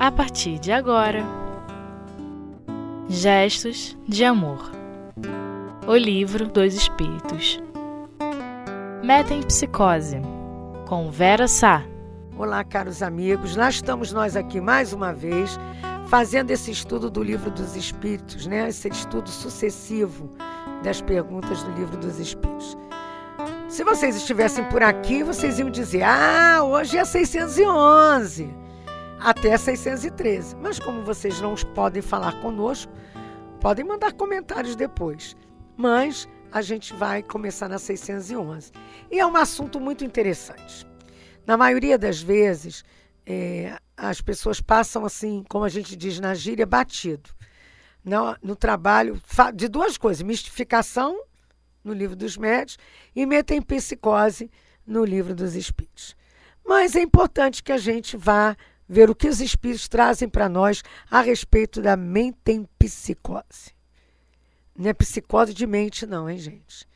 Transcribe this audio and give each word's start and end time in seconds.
a 0.00 0.10
partir 0.10 0.58
de 0.58 0.72
agora. 0.72 1.22
Gestos 3.06 3.94
de 4.08 4.24
Amor 4.24 4.70
O 5.86 5.94
Livro 5.94 6.48
dos 6.48 6.72
Espíritos 6.72 7.60
Metempsicose 9.04 10.22
com 10.86 11.10
Vera 11.10 11.46
Sá 11.46 11.82
Olá, 12.34 12.64
caros 12.64 13.02
amigos, 13.02 13.56
lá 13.56 13.68
estamos 13.68 14.10
nós 14.10 14.36
aqui 14.36 14.58
mais 14.58 14.94
uma 14.94 15.12
vez 15.12 15.58
fazendo 16.06 16.50
esse 16.50 16.70
estudo 16.70 17.10
do 17.10 17.22
Livro 17.22 17.50
dos 17.50 17.76
Espíritos, 17.76 18.46
né? 18.46 18.70
esse 18.70 18.88
estudo 18.88 19.28
sucessivo 19.28 20.30
das 20.82 21.02
perguntas 21.02 21.62
do 21.62 21.72
Livro 21.72 21.98
dos 21.98 22.18
Espíritos. 22.18 22.74
Se 23.68 23.84
vocês 23.84 24.16
estivessem 24.16 24.64
por 24.64 24.82
aqui, 24.82 25.22
vocês 25.22 25.58
iam 25.58 25.70
dizer: 25.70 26.02
Ah, 26.02 26.60
hoje 26.64 26.96
é 26.96 27.04
611 27.04 28.59
até 29.20 29.56
613. 29.56 30.56
Mas 30.56 30.78
como 30.78 31.02
vocês 31.02 31.40
não 31.40 31.54
podem 31.74 32.02
falar 32.02 32.40
conosco, 32.40 32.92
podem 33.60 33.84
mandar 33.84 34.12
comentários 34.12 34.74
depois. 34.74 35.36
Mas 35.76 36.28
a 36.50 36.62
gente 36.62 36.94
vai 36.94 37.22
começar 37.22 37.68
na 37.68 37.78
611. 37.78 38.72
E 39.10 39.18
é 39.18 39.26
um 39.26 39.36
assunto 39.36 39.78
muito 39.78 40.04
interessante. 40.04 40.86
Na 41.46 41.56
maioria 41.56 41.96
das 41.96 42.20
vezes, 42.20 42.84
é, 43.26 43.78
as 43.96 44.20
pessoas 44.20 44.60
passam 44.60 45.04
assim, 45.04 45.44
como 45.48 45.64
a 45.64 45.68
gente 45.68 45.94
diz 45.96 46.18
na 46.18 46.34
gíria, 46.34 46.66
batido. 46.66 47.30
No, 48.02 48.34
no 48.42 48.56
trabalho 48.56 49.20
de 49.54 49.68
duas 49.68 49.98
coisas: 49.98 50.22
mistificação 50.22 51.22
no 51.84 51.92
livro 51.92 52.16
dos 52.16 52.36
médios 52.36 52.78
e 53.14 53.26
metempsicose 53.26 54.50
no 54.86 55.04
livro 55.04 55.34
dos 55.34 55.54
espíritos. 55.54 56.16
Mas 56.64 56.94
é 56.94 57.02
importante 57.02 57.62
que 57.62 57.72
a 57.72 57.78
gente 57.78 58.16
vá 58.16 58.56
ver 58.90 59.08
o 59.08 59.14
que 59.14 59.28
os 59.28 59.40
espíritos 59.40 59.86
trazem 59.86 60.28
para 60.28 60.48
nós 60.48 60.82
a 61.08 61.20
respeito 61.20 61.80
da 61.80 61.96
mentempsicose. 61.96 63.72
Não 64.76 64.90
é 64.90 64.92
psicose 64.92 65.54
de 65.54 65.64
mente, 65.64 66.04
não, 66.04 66.28
hein, 66.28 66.38
gente? 66.38 66.88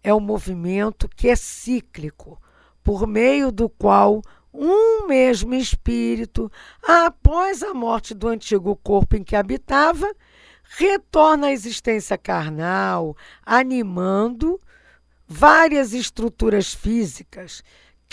É 0.00 0.14
um 0.14 0.20
movimento 0.20 1.08
que 1.08 1.28
é 1.28 1.34
cíclico, 1.34 2.40
por 2.84 3.04
meio 3.08 3.50
do 3.50 3.68
qual 3.68 4.22
um 4.52 5.08
mesmo 5.08 5.54
espírito, 5.54 6.48
após 6.80 7.64
a 7.64 7.74
morte 7.74 8.14
do 8.14 8.28
antigo 8.28 8.76
corpo 8.76 9.16
em 9.16 9.24
que 9.24 9.34
habitava, 9.34 10.14
retorna 10.62 11.48
à 11.48 11.52
existência 11.52 12.16
carnal, 12.16 13.16
animando 13.44 14.60
várias 15.26 15.92
estruturas 15.92 16.72
físicas 16.72 17.64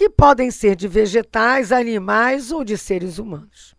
que 0.01 0.09
podem 0.09 0.49
ser 0.49 0.75
de 0.75 0.87
vegetais, 0.87 1.71
animais 1.71 2.51
ou 2.51 2.63
de 2.63 2.75
seres 2.75 3.19
humanos. 3.19 3.75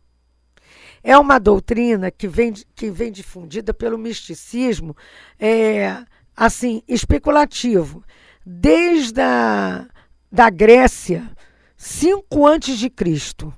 É 1.02 1.18
uma 1.18 1.40
doutrina 1.40 2.12
que 2.12 2.28
vem, 2.28 2.52
que 2.76 2.92
vem 2.92 3.10
difundida 3.10 3.74
pelo 3.74 3.98
misticismo, 3.98 4.96
é, 5.36 6.00
assim, 6.36 6.80
especulativo, 6.86 8.04
desde 8.46 9.20
a 9.20 9.88
da 10.30 10.48
Grécia, 10.48 11.28
5 11.76 12.46
antes 12.46 12.78
de 12.78 12.88
Cristo. 12.88 13.52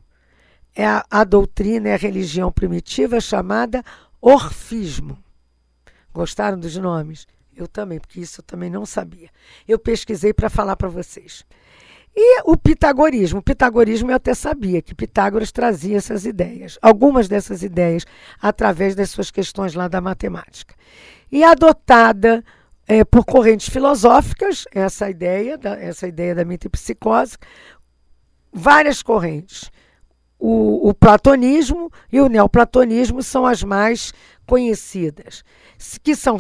É 0.75 0.87
a, 0.87 1.05
a 1.11 1.23
doutrina, 1.23 1.91
é 1.91 1.93
a 1.93 1.99
religião 1.99 2.51
primitiva 2.51 3.21
chamada 3.21 3.85
orfismo. 4.23 5.23
Gostaram 6.15 6.59
dos 6.59 6.79
nomes? 6.79 7.27
Eu 7.55 7.69
também, 7.69 8.01
porque 8.01 8.21
isso 8.21 8.41
eu 8.41 8.45
também 8.45 8.71
não 8.71 8.87
sabia. 8.87 9.29
Eu 9.69 9.79
pesquisei 9.79 10.33
para 10.33 10.49
falar 10.49 10.77
para 10.77 10.89
vocês. 10.89 11.45
E 12.17 12.43
o 12.45 12.57
pitagorismo. 12.57 13.41
O 13.41 13.43
pitagorismo 13.43 14.11
eu 14.11 14.17
até 14.17 14.35
sabia 14.35 14.81
que 14.81 14.95
Pitágoras 14.95 15.51
trazia 15.51 15.97
essas 15.97 16.25
ideias, 16.25 16.79
algumas 16.81 17.27
dessas 17.27 17.63
ideias, 17.63 18.07
através 18.41 18.95
das 18.95 19.11
suas 19.11 19.31
questões 19.31 19.75
lá 19.75 19.89
da 19.89 20.01
matemática. 20.01 20.75
E 21.31 21.43
adotada 21.43 22.45
é, 22.87 23.05
por 23.05 23.25
correntes 23.25 23.69
filosóficas, 23.69 24.65
essa 24.73 25.11
ideia, 25.11 25.59
da, 25.59 25.77
essa 25.77 26.07
ideia 26.07 26.35
da 26.35 26.45
metempsicose, 26.45 27.37
várias 28.53 29.03
correntes. 29.03 29.71
O, 30.47 30.91
o, 30.91 30.93
platonismo 30.93 31.91
e 32.13 32.21
o 32.21 32.29
neoplatonismo 32.29 33.23
são 33.23 33.47
as 33.47 33.63
mais 33.63 34.13
conhecidas, 34.47 35.43
que 36.03 36.15
são 36.15 36.37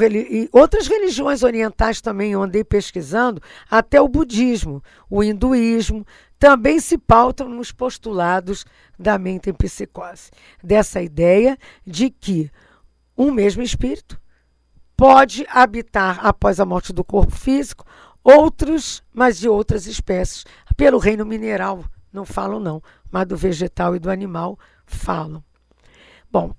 outras 0.53 0.87
religiões 0.87 1.42
orientais 1.42 2.03
também 2.03 2.32
eu 2.32 2.43
andei 2.43 2.62
pesquisando, 2.62 3.41
até 3.70 3.98
o 3.98 4.06
budismo, 4.06 4.82
o 5.09 5.25
hinduísmo, 5.25 6.04
também 6.38 6.81
se 6.81 6.98
pautam 6.98 7.48
nos 7.48 7.72
postulados 7.72 8.66
da 8.98 9.16
mente 9.16 9.48
em 9.48 9.54
psicose, 9.54 10.31
dessa 10.62 11.00
ideia 11.00 11.56
de 11.87 12.10
que 12.10 12.50
um 13.16 13.31
mesmo 13.31 13.62
espírito 13.62 14.20
pode 14.94 15.47
habitar 15.48 16.19
após 16.22 16.60
a 16.60 16.66
morte 16.66 16.93
do 16.93 17.03
corpo 17.03 17.34
físico 17.34 17.87
outros, 18.22 19.03
mas 19.14 19.38
de 19.38 19.48
outras 19.48 19.87
espécies, 19.87 20.44
pelo 20.76 20.98
reino 20.98 21.25
mineral 21.25 21.87
não 22.14 22.25
falam 22.25 22.60
não, 22.60 22.82
mas 23.10 23.26
do 23.26 23.36
vegetal 23.36 23.97
e 23.97 23.98
do 23.98 24.10
animal 24.10 24.58
falam. 24.86 25.42
Bom, 26.30 26.54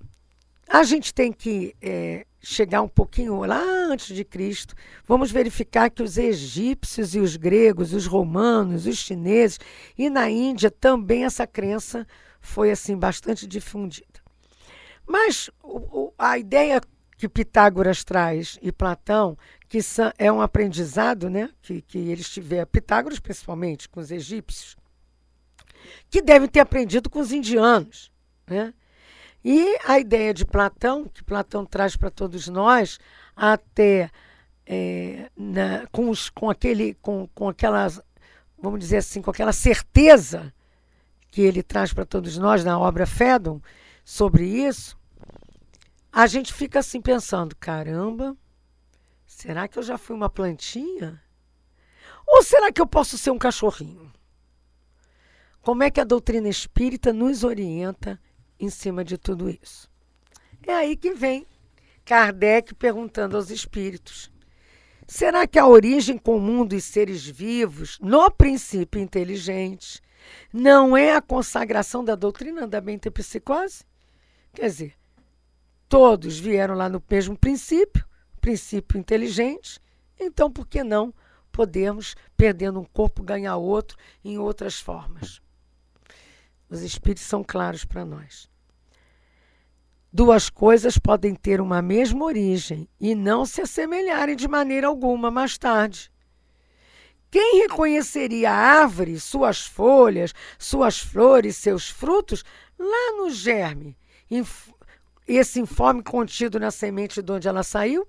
a 0.67 0.83
gente 0.83 1.13
tem 1.13 1.31
que 1.31 1.75
é, 1.81 2.25
chegar 2.41 2.81
um 2.81 2.87
pouquinho 2.87 3.39
lá 3.45 3.61
antes 3.61 4.15
de 4.15 4.23
Cristo. 4.23 4.75
Vamos 5.05 5.31
verificar 5.31 5.89
que 5.89 6.03
os 6.03 6.17
egípcios 6.17 7.15
e 7.15 7.19
os 7.19 7.35
gregos, 7.35 7.93
os 7.93 8.05
romanos, 8.05 8.85
os 8.85 8.97
chineses 8.97 9.59
e 9.97 10.09
na 10.09 10.29
Índia 10.29 10.69
também 10.69 11.23
essa 11.23 11.47
crença 11.47 12.05
foi 12.39 12.71
assim 12.71 12.97
bastante 12.97 13.47
difundida. 13.47 14.21
Mas 15.07 15.49
o, 15.63 15.77
o, 15.77 16.13
a 16.17 16.37
ideia 16.37 16.81
que 17.17 17.29
Pitágoras 17.29 18.03
traz 18.03 18.59
e 18.61 18.71
Platão, 18.71 19.37
que 19.69 19.79
é 20.17 20.31
um 20.31 20.41
aprendizado 20.41 21.29
né, 21.29 21.49
que, 21.61 21.81
que 21.81 21.97
eles 21.97 22.29
tiveram, 22.29 22.67
Pitágoras 22.67 23.19
principalmente, 23.19 23.87
com 23.87 23.99
os 23.99 24.11
egípcios, 24.11 24.75
que 26.09 26.21
devem 26.21 26.47
ter 26.47 26.59
aprendido 26.59 27.09
com 27.09 27.19
os 27.19 27.31
indianos. 27.31 28.11
Né? 28.47 28.73
E 29.43 29.77
a 29.85 29.99
ideia 29.99 30.33
de 30.33 30.45
Platão, 30.45 31.05
que 31.05 31.23
Platão 31.23 31.65
traz 31.65 31.95
para 31.95 32.09
todos 32.09 32.47
nós, 32.47 32.99
até 33.35 34.09
é, 34.65 35.29
na, 35.37 35.85
com, 35.91 36.09
os, 36.09 36.29
com, 36.29 36.49
aquele, 36.49 36.95
com, 36.95 37.27
com 37.33 37.49
aquela, 37.49 37.87
vamos 38.57 38.79
dizer 38.79 38.97
assim, 38.97 39.21
com 39.21 39.29
aquela 39.29 39.53
certeza 39.53 40.53
que 41.29 41.41
ele 41.41 41.61
traz 41.61 41.93
para 41.93 42.05
todos 42.05 42.37
nós 42.37 42.63
na 42.63 42.79
obra 42.79 43.05
Fédon 43.05 43.61
sobre 44.03 44.45
isso, 44.45 44.97
a 46.11 46.27
gente 46.27 46.53
fica 46.53 46.79
assim 46.79 47.01
pensando: 47.01 47.55
caramba, 47.57 48.35
será 49.25 49.67
que 49.67 49.77
eu 49.77 49.83
já 49.83 49.97
fui 49.97 50.15
uma 50.15 50.29
plantinha? 50.29 51.21
Ou 52.25 52.41
será 52.41 52.71
que 52.71 52.81
eu 52.81 52.87
posso 52.87 53.17
ser 53.17 53.31
um 53.31 53.37
cachorrinho? 53.37 54.11
Como 55.65 55.81
é 55.81 55.89
que 55.89 55.99
a 55.99 56.03
doutrina 56.03 56.47
espírita 56.47 57.11
nos 57.11 57.43
orienta 57.43 58.21
em 58.59 58.69
cima 58.69 59.03
de 59.03 59.17
tudo 59.17 59.49
isso? 59.49 59.89
É 60.61 60.71
aí 60.71 60.95
que 60.95 61.11
vem 61.15 61.47
Kardec 62.05 62.75
perguntando 62.75 63.35
aos 63.35 63.49
espíritos: 63.49 64.31
será 65.07 65.47
que 65.47 65.57
a 65.57 65.65
origem 65.65 66.19
comum 66.19 66.63
dos 66.63 66.83
seres 66.83 67.25
vivos, 67.25 67.97
no 67.99 68.29
princípio 68.29 69.01
inteligente, 69.01 70.03
não 70.53 70.95
é 70.95 71.15
a 71.15 71.21
consagração 71.21 72.05
da 72.05 72.13
doutrina 72.13 72.67
da 72.67 72.79
mentepsicose? 72.79 73.85
Quer 74.53 74.67
dizer, 74.67 74.93
todos 75.89 76.37
vieram 76.37 76.75
lá 76.75 76.87
no 76.87 77.01
mesmo 77.09 77.35
princípio, 77.35 78.05
princípio 78.39 78.99
inteligente, 78.99 79.79
então 80.19 80.51
por 80.51 80.67
que 80.67 80.83
não 80.83 81.11
podemos, 81.51 82.15
perdendo 82.37 82.79
um 82.79 82.85
corpo, 82.85 83.23
ganhar 83.23 83.57
outro 83.57 83.97
em 84.23 84.37
outras 84.37 84.79
formas? 84.79 85.43
Os 86.69 86.81
espíritos 86.81 87.23
são 87.23 87.43
claros 87.43 87.85
para 87.85 88.05
nós. 88.05 88.49
Duas 90.11 90.49
coisas 90.49 90.97
podem 90.97 91.35
ter 91.35 91.59
uma 91.59 91.81
mesma 91.81 92.23
origem 92.23 92.87
e 92.99 93.13
não 93.13 93.45
se 93.45 93.61
assemelharem 93.61 94.35
de 94.35 94.47
maneira 94.47 94.87
alguma 94.87 95.29
mais 95.29 95.57
tarde. 95.57 96.11
Quem 97.29 97.61
reconheceria 97.63 98.49
a 98.49 98.55
árvore, 98.55 99.19
suas 99.19 99.65
folhas, 99.65 100.33
suas 100.57 100.99
flores, 100.99 101.57
seus 101.57 101.89
frutos, 101.89 102.45
lá 102.79 103.17
no 103.17 103.29
germe, 103.29 103.97
esse 105.27 105.59
informe 105.59 106.01
contido 106.01 106.59
na 106.59 106.71
semente 106.71 107.21
de 107.21 107.31
onde 107.31 107.47
ela 107.47 107.61
saiu? 107.61 108.07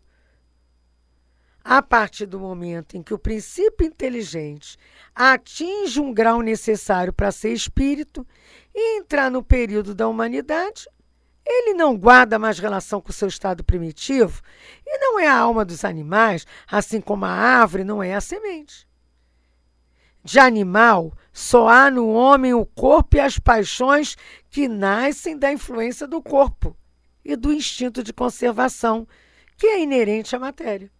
A 1.68 1.82
partir 1.82 2.26
do 2.26 2.38
momento 2.38 2.96
em 2.96 3.02
que 3.02 3.12
o 3.12 3.18
princípio 3.18 3.84
inteligente 3.84 4.78
atinge 5.12 6.00
um 6.00 6.14
grau 6.14 6.40
necessário 6.40 7.12
para 7.12 7.32
ser 7.32 7.52
espírito 7.52 8.24
e 8.72 8.98
entrar 8.98 9.32
no 9.32 9.42
período 9.42 9.92
da 9.92 10.06
humanidade, 10.06 10.88
ele 11.44 11.74
não 11.74 11.96
guarda 11.98 12.38
mais 12.38 12.60
relação 12.60 13.00
com 13.00 13.10
o 13.10 13.12
seu 13.12 13.26
estado 13.26 13.64
primitivo 13.64 14.42
e 14.86 14.96
não 14.98 15.18
é 15.18 15.26
a 15.26 15.36
alma 15.36 15.64
dos 15.64 15.84
animais, 15.84 16.46
assim 16.70 17.00
como 17.00 17.24
a 17.24 17.30
árvore 17.30 17.82
não 17.82 18.00
é 18.00 18.14
a 18.14 18.20
semente. 18.20 18.86
De 20.22 20.38
animal 20.38 21.12
Só 21.32 21.66
há 21.66 21.90
no 21.90 22.10
homem 22.10 22.54
o 22.54 22.64
corpo 22.64 23.16
e 23.16 23.20
as 23.20 23.40
paixões 23.40 24.16
que 24.50 24.68
nascem 24.68 25.36
da 25.36 25.50
influência 25.50 26.06
do 26.06 26.22
corpo 26.22 26.76
e 27.24 27.34
do 27.34 27.52
instinto 27.52 28.04
de 28.04 28.12
conservação, 28.12 29.04
que 29.56 29.66
é 29.66 29.82
inerente 29.82 30.36
à 30.36 30.38
matéria. 30.38 30.94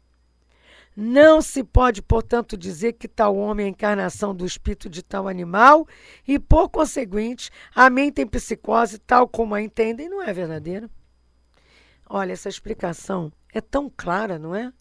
Não 0.97 1.43
se 1.43 1.63
pode, 1.63 2.01
portanto, 2.01 2.57
dizer 2.57 2.95
que 2.95 3.07
tal 3.07 3.37
homem 3.37 3.67
é 3.67 3.69
a 3.69 3.71
encarnação 3.71 4.35
do 4.35 4.47
espírito 4.47 4.89
de 4.89 5.03
tal 5.03 5.29
animal 5.29 5.87
e, 6.27 6.39
por 6.39 6.71
conseguinte, 6.71 7.51
a 7.75 7.91
mente 7.91 8.23
em 8.23 8.27
psicose, 8.27 8.99
tal 8.99 9.29
como 9.29 9.55
a 9.55 9.61
entendem, 9.61 10.09
não 10.09 10.23
é 10.23 10.33
verdadeira. 10.33 10.89
Olha, 12.09 12.33
essa 12.33 12.49
explicação 12.49 13.31
é 13.53 13.61
tão 13.61 13.93
clara, 13.95 14.39
não 14.39 14.55
é? 14.55 14.73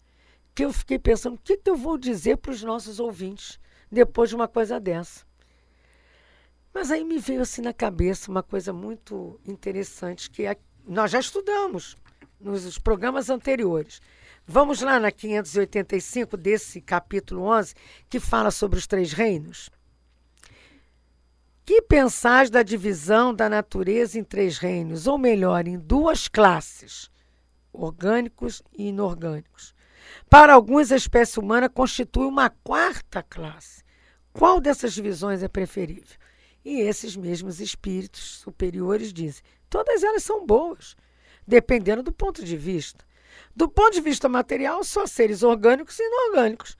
Que 0.54 0.64
eu 0.64 0.72
fiquei 0.72 0.98
pensando, 0.98 1.34
o 1.34 1.40
que, 1.44 1.58
que 1.58 1.68
eu 1.68 1.76
vou 1.76 1.98
dizer 1.98 2.38
para 2.38 2.52
os 2.52 2.62
nossos 2.62 2.98
ouvintes 2.98 3.60
depois 3.92 4.30
de 4.30 4.36
uma 4.36 4.48
coisa 4.48 4.80
dessa? 4.80 5.26
Mas 6.72 6.90
aí 6.90 7.04
me 7.04 7.18
veio 7.18 7.42
assim 7.42 7.60
na 7.60 7.74
cabeça 7.74 8.30
uma 8.30 8.42
coisa 8.42 8.72
muito 8.72 9.38
interessante 9.46 10.30
que 10.30 10.46
é, 10.46 10.56
nós 10.86 11.10
já 11.10 11.20
estudamos 11.20 11.94
nos 12.40 12.78
programas 12.78 13.28
anteriores. 13.28 14.00
Vamos 14.48 14.80
lá 14.80 15.00
na 15.00 15.10
585 15.10 16.36
desse 16.36 16.80
capítulo 16.80 17.42
11 17.42 17.74
que 18.08 18.20
fala 18.20 18.52
sobre 18.52 18.78
os 18.78 18.86
três 18.86 19.12
reinos. 19.12 19.68
Que 21.64 21.82
pensais 21.82 22.48
da 22.48 22.62
divisão 22.62 23.34
da 23.34 23.48
natureza 23.48 24.16
em 24.16 24.22
três 24.22 24.56
reinos, 24.56 25.08
ou 25.08 25.18
melhor, 25.18 25.66
em 25.66 25.76
duas 25.76 26.28
classes, 26.28 27.10
orgânicos 27.72 28.62
e 28.78 28.86
inorgânicos? 28.90 29.74
Para 30.30 30.54
alguns, 30.54 30.92
a 30.92 30.96
espécie 30.96 31.40
humana 31.40 31.68
constitui 31.68 32.26
uma 32.26 32.48
quarta 32.48 33.24
classe. 33.24 33.82
Qual 34.32 34.60
dessas 34.60 34.92
divisões 34.92 35.42
é 35.42 35.48
preferível? 35.48 36.16
E 36.64 36.82
esses 36.82 37.16
mesmos 37.16 37.60
espíritos 37.60 38.38
superiores 38.38 39.12
dizem: 39.12 39.42
todas 39.68 40.04
elas 40.04 40.22
são 40.22 40.46
boas, 40.46 40.94
dependendo 41.44 42.04
do 42.04 42.12
ponto 42.12 42.44
de 42.44 42.56
vista. 42.56 43.04
Do 43.56 43.70
ponto 43.70 43.94
de 43.94 44.02
vista 44.02 44.28
material, 44.28 44.84
só 44.84 45.06
seres 45.06 45.42
orgânicos 45.42 45.98
e 45.98 46.02
inorgânicos. 46.02 46.76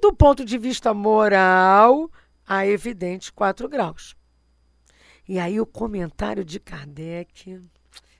Do 0.00 0.12
ponto 0.12 0.44
de 0.44 0.58
vista 0.58 0.92
moral, 0.92 2.10
há 2.44 2.66
evidentes 2.66 3.30
quatro 3.30 3.68
graus. 3.68 4.16
E 5.28 5.38
aí 5.38 5.60
o 5.60 5.66
comentário 5.66 6.44
de 6.44 6.58
Kardec 6.58 7.62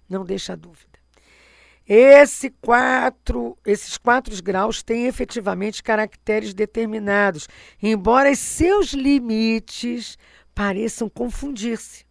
não 0.09 0.25
deixa 0.25 0.57
dúvida. 0.57 0.97
Esse 1.85 2.51
quatro, 2.51 3.59
esses 3.67 3.99
quatro 3.99 4.41
graus 4.41 4.85
têm 4.85 5.07
efetivamente 5.07 5.83
caracteres 5.83 6.55
determinados, 6.55 7.49
embora 7.83 8.35
seus 8.37 8.93
limites 8.93 10.17
pareçam 10.55 11.09
confundir-se. 11.09 12.07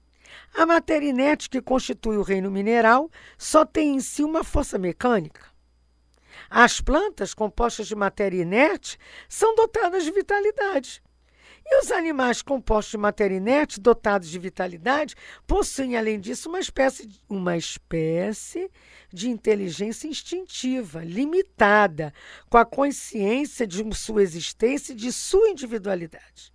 A 0.53 0.65
matéria 0.65 1.09
inerte 1.09 1.49
que 1.49 1.61
constitui 1.61 2.17
o 2.17 2.21
reino 2.21 2.51
mineral 2.51 3.09
só 3.37 3.65
tem 3.65 3.95
em 3.95 3.99
si 4.01 4.23
uma 4.23 4.43
força 4.43 4.77
mecânica. 4.77 5.54
As 6.49 6.81
plantas, 6.81 7.33
compostas 7.33 7.87
de 7.87 7.95
matéria 7.95 8.41
inerte, 8.41 8.97
são 9.27 9.55
dotadas 9.55 10.03
de 10.03 10.11
vitalidade. 10.11 11.01
E 11.67 11.79
os 11.81 11.91
animais 11.91 12.43
compostos 12.43 12.91
de 12.91 12.97
matéria 12.97 13.37
inerte, 13.37 13.79
dotados 13.81 14.29
de 14.29 14.37
vitalidade, 14.37 15.15
possuem, 15.47 15.97
além 15.97 16.19
disso, 16.19 16.47
uma 16.47 16.59
espécie, 16.59 17.09
uma 17.27 17.57
espécie 17.57 18.69
de 19.11 19.29
inteligência 19.29 20.07
instintiva, 20.07 21.03
limitada, 21.03 22.13
com 22.49 22.57
a 22.57 22.65
consciência 22.65 23.65
de 23.65 23.83
sua 23.95 24.21
existência 24.21 24.93
e 24.93 24.95
de 24.95 25.11
sua 25.11 25.49
individualidade. 25.49 26.53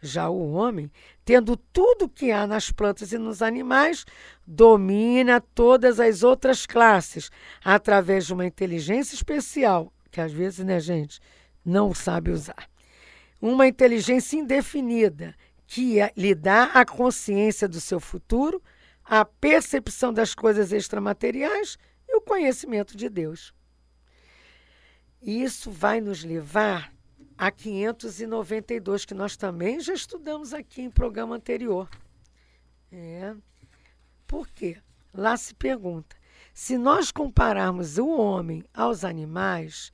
Já 0.00 0.28
o 0.30 0.52
homem, 0.52 0.90
tendo 1.24 1.56
tudo 1.56 2.08
que 2.08 2.30
há 2.30 2.46
nas 2.46 2.70
plantas 2.70 3.12
e 3.12 3.18
nos 3.18 3.40
animais, 3.40 4.04
domina 4.46 5.40
todas 5.40 5.98
as 5.98 6.22
outras 6.22 6.66
classes 6.66 7.30
através 7.64 8.26
de 8.26 8.34
uma 8.34 8.46
inteligência 8.46 9.14
especial, 9.14 9.92
que 10.10 10.20
às 10.20 10.32
vezes, 10.32 10.64
né, 10.64 10.78
gente, 10.78 11.20
não 11.64 11.94
sabe 11.94 12.30
usar. 12.30 12.68
Uma 13.40 13.66
inteligência 13.66 14.36
indefinida 14.36 15.34
que 15.66 15.96
lhe 16.16 16.34
dá 16.34 16.64
a 16.74 16.84
consciência 16.84 17.66
do 17.66 17.80
seu 17.80 17.98
futuro, 17.98 18.62
a 19.04 19.24
percepção 19.24 20.12
das 20.12 20.34
coisas 20.34 20.72
extramateriais 20.72 21.78
e 22.08 22.16
o 22.16 22.20
conhecimento 22.20 22.96
de 22.96 23.08
Deus. 23.08 23.52
Isso 25.22 25.70
vai 25.70 26.00
nos 26.00 26.22
levar 26.22 26.93
a 27.36 27.50
592, 27.50 29.04
que 29.04 29.14
nós 29.14 29.36
também 29.36 29.80
já 29.80 29.92
estudamos 29.92 30.54
aqui 30.54 30.82
em 30.82 30.90
programa 30.90 31.36
anterior. 31.36 31.88
É. 32.92 33.34
Por 34.26 34.48
quê? 34.48 34.78
Lá 35.12 35.36
se 35.36 35.54
pergunta: 35.54 36.16
se 36.52 36.78
nós 36.78 37.10
compararmos 37.10 37.98
o 37.98 38.08
homem 38.08 38.64
aos 38.72 39.04
animais, 39.04 39.92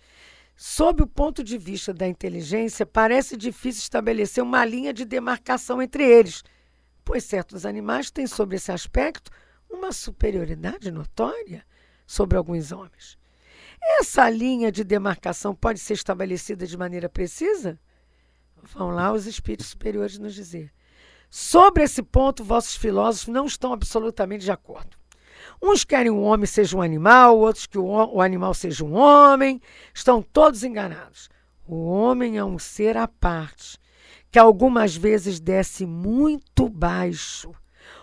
sob 0.57 1.03
o 1.03 1.07
ponto 1.07 1.43
de 1.43 1.57
vista 1.57 1.93
da 1.93 2.07
inteligência, 2.07 2.85
parece 2.85 3.37
difícil 3.37 3.81
estabelecer 3.81 4.43
uma 4.43 4.65
linha 4.65 4.93
de 4.93 5.05
demarcação 5.05 5.81
entre 5.81 6.05
eles, 6.05 6.45
pois 7.05 7.25
certos 7.25 7.65
animais 7.65 8.11
têm 8.11 8.27
sobre 8.27 8.57
esse 8.57 8.71
aspecto 8.71 9.31
uma 9.71 9.93
superioridade 9.93 10.91
notória 10.91 11.65
sobre 12.07 12.37
alguns 12.37 12.73
homens. 12.73 13.19
Essa 13.83 14.29
linha 14.29 14.71
de 14.71 14.85
demarcação 14.85 15.55
pode 15.55 15.79
ser 15.79 15.95
estabelecida 15.95 16.67
de 16.67 16.77
maneira 16.77 17.09
precisa? 17.09 17.79
Vão 18.63 18.91
lá 18.91 19.13
os 19.13 19.27
espíritos 19.27 19.69
superiores 19.69 20.19
nos 20.19 20.35
dizer. 20.35 20.73
Sobre 21.31 21.85
esse 21.85 22.03
ponto, 22.03 22.45
vossos 22.45 22.77
filósofos 22.77 23.29
não 23.29 23.47
estão 23.47 23.73
absolutamente 23.73 24.45
de 24.45 24.51
acordo. 24.51 24.99
Uns 25.63 25.85
querem 25.85 26.11
um 26.11 26.23
homem 26.23 26.47
seja 26.47 26.77
um 26.77 26.83
animal, 26.83 27.39
outros 27.39 27.67
que 27.67 27.79
o, 27.79 27.85
o 27.85 28.21
animal 28.21 28.55
seja 28.55 28.85
um 28.85 28.95
homem. 28.95 29.61
Estão 29.95 30.23
todos 30.23 30.65
enganados. 30.65 31.29
O 31.67 31.87
homem 31.87 32.37
é 32.37 32.45
um 32.45 32.59
ser 32.59 32.97
à 32.97 33.07
parte, 33.07 33.79
que 34.31 34.39
algumas 34.39 34.97
vezes 34.97 35.39
desce 35.39 35.87
muito 35.87 36.69
baixo, 36.69 37.53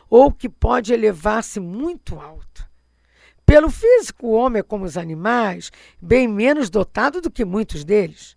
ou 0.10 0.32
que 0.32 0.48
pode 0.48 0.94
elevar-se 0.94 1.60
muito 1.60 2.20
alto. 2.20 2.67
Pelo 3.48 3.72
físico, 3.72 4.28
o 4.28 4.32
homem 4.34 4.60
é 4.60 4.64
como 4.64 4.84
os 4.84 4.98
animais, 4.98 5.72
bem 6.02 6.28
menos 6.28 6.70
dotado 6.70 7.22
do 7.22 7.32
que 7.32 7.46
muitos 7.46 7.86
deles. 7.86 8.36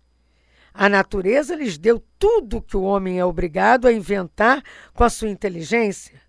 A 0.73 0.87
natureza 0.87 1.53
lhes 1.53 1.77
deu 1.77 2.01
tudo 2.17 2.57
o 2.57 2.61
que 2.61 2.77
o 2.77 2.83
homem 2.83 3.19
é 3.19 3.25
obrigado 3.25 3.87
a 3.87 3.91
inventar 3.91 4.63
com 4.93 5.03
a 5.03 5.09
sua 5.09 5.27
inteligência. 5.27 6.21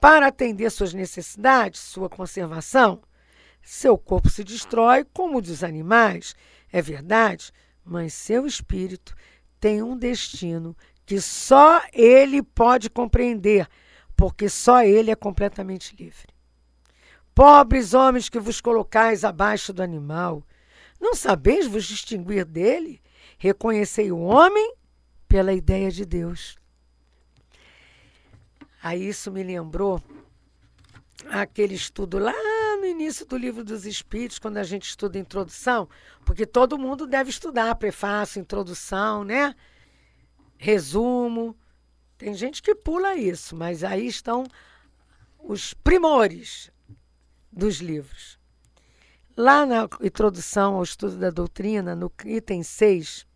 Para 0.00 0.28
atender 0.28 0.70
suas 0.70 0.94
necessidades, 0.94 1.80
sua 1.80 2.08
conservação, 2.08 3.02
seu 3.60 3.98
corpo 3.98 4.30
se 4.30 4.44
destrói 4.44 5.04
como 5.12 5.38
o 5.38 5.42
dos 5.42 5.64
animais, 5.64 6.36
é 6.72 6.80
verdade, 6.80 7.50
mas 7.84 8.14
seu 8.14 8.46
espírito 8.46 9.12
tem 9.58 9.82
um 9.82 9.96
destino 9.96 10.76
que 11.04 11.20
só 11.20 11.82
ele 11.92 12.44
pode 12.44 12.88
compreender, 12.88 13.66
porque 14.16 14.48
só 14.48 14.84
ele 14.84 15.10
é 15.10 15.16
completamente 15.16 15.96
livre. 15.96 16.32
Pobres 17.34 17.94
homens 17.94 18.28
que 18.28 18.38
vos 18.38 18.60
colocais 18.60 19.24
abaixo 19.24 19.72
do 19.72 19.82
animal, 19.82 20.46
não 21.00 21.14
sabeis 21.14 21.66
vos 21.66 21.84
distinguir 21.84 22.44
dele? 22.44 23.00
Reconhecei 23.38 24.12
o 24.12 24.18
homem 24.18 24.74
pela 25.26 25.52
ideia 25.52 25.90
de 25.90 26.04
Deus. 26.04 26.58
Aí 28.82 29.08
isso 29.08 29.30
me 29.32 29.42
lembrou 29.42 30.02
aquele 31.30 31.74
estudo 31.74 32.18
lá 32.18 32.34
no 32.78 32.84
início 32.84 33.24
do 33.24 33.36
livro 33.36 33.64
dos 33.64 33.86
Espíritos, 33.86 34.38
quando 34.38 34.58
a 34.58 34.64
gente 34.64 34.88
estuda 34.88 35.18
introdução, 35.18 35.88
porque 36.24 36.44
todo 36.44 36.78
mundo 36.78 37.06
deve 37.06 37.30
estudar 37.30 37.74
prefácio, 37.76 38.40
introdução, 38.40 39.24
né? 39.24 39.54
Resumo. 40.58 41.56
Tem 42.18 42.34
gente 42.34 42.60
que 42.60 42.74
pula 42.74 43.16
isso, 43.16 43.56
mas 43.56 43.82
aí 43.82 44.06
estão 44.06 44.44
os 45.38 45.74
primores, 45.74 46.70
dos 47.52 47.76
livros. 47.76 48.38
Lá 49.36 49.66
na 49.66 49.88
introdução 50.00 50.74
ao 50.74 50.82
estudo 50.82 51.16
da 51.16 51.30
doutrina, 51.30 51.94
no 51.94 52.12
item 52.24 52.62
6, 52.62 53.26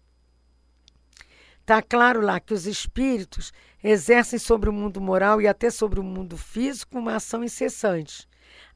está 1.61 1.83
claro 1.83 2.21
lá 2.21 2.39
que 2.41 2.55
os 2.55 2.67
espíritos 2.67 3.53
exercem 3.83 4.39
sobre 4.39 4.69
o 4.69 4.73
mundo 4.73 5.01
moral 5.01 5.41
e 5.41 5.49
até 5.49 5.71
sobre 5.71 6.01
o 6.01 6.05
mundo 6.05 6.37
físico 6.37 6.99
uma 6.99 7.17
ação 7.17 7.45
incessante. 7.45 8.29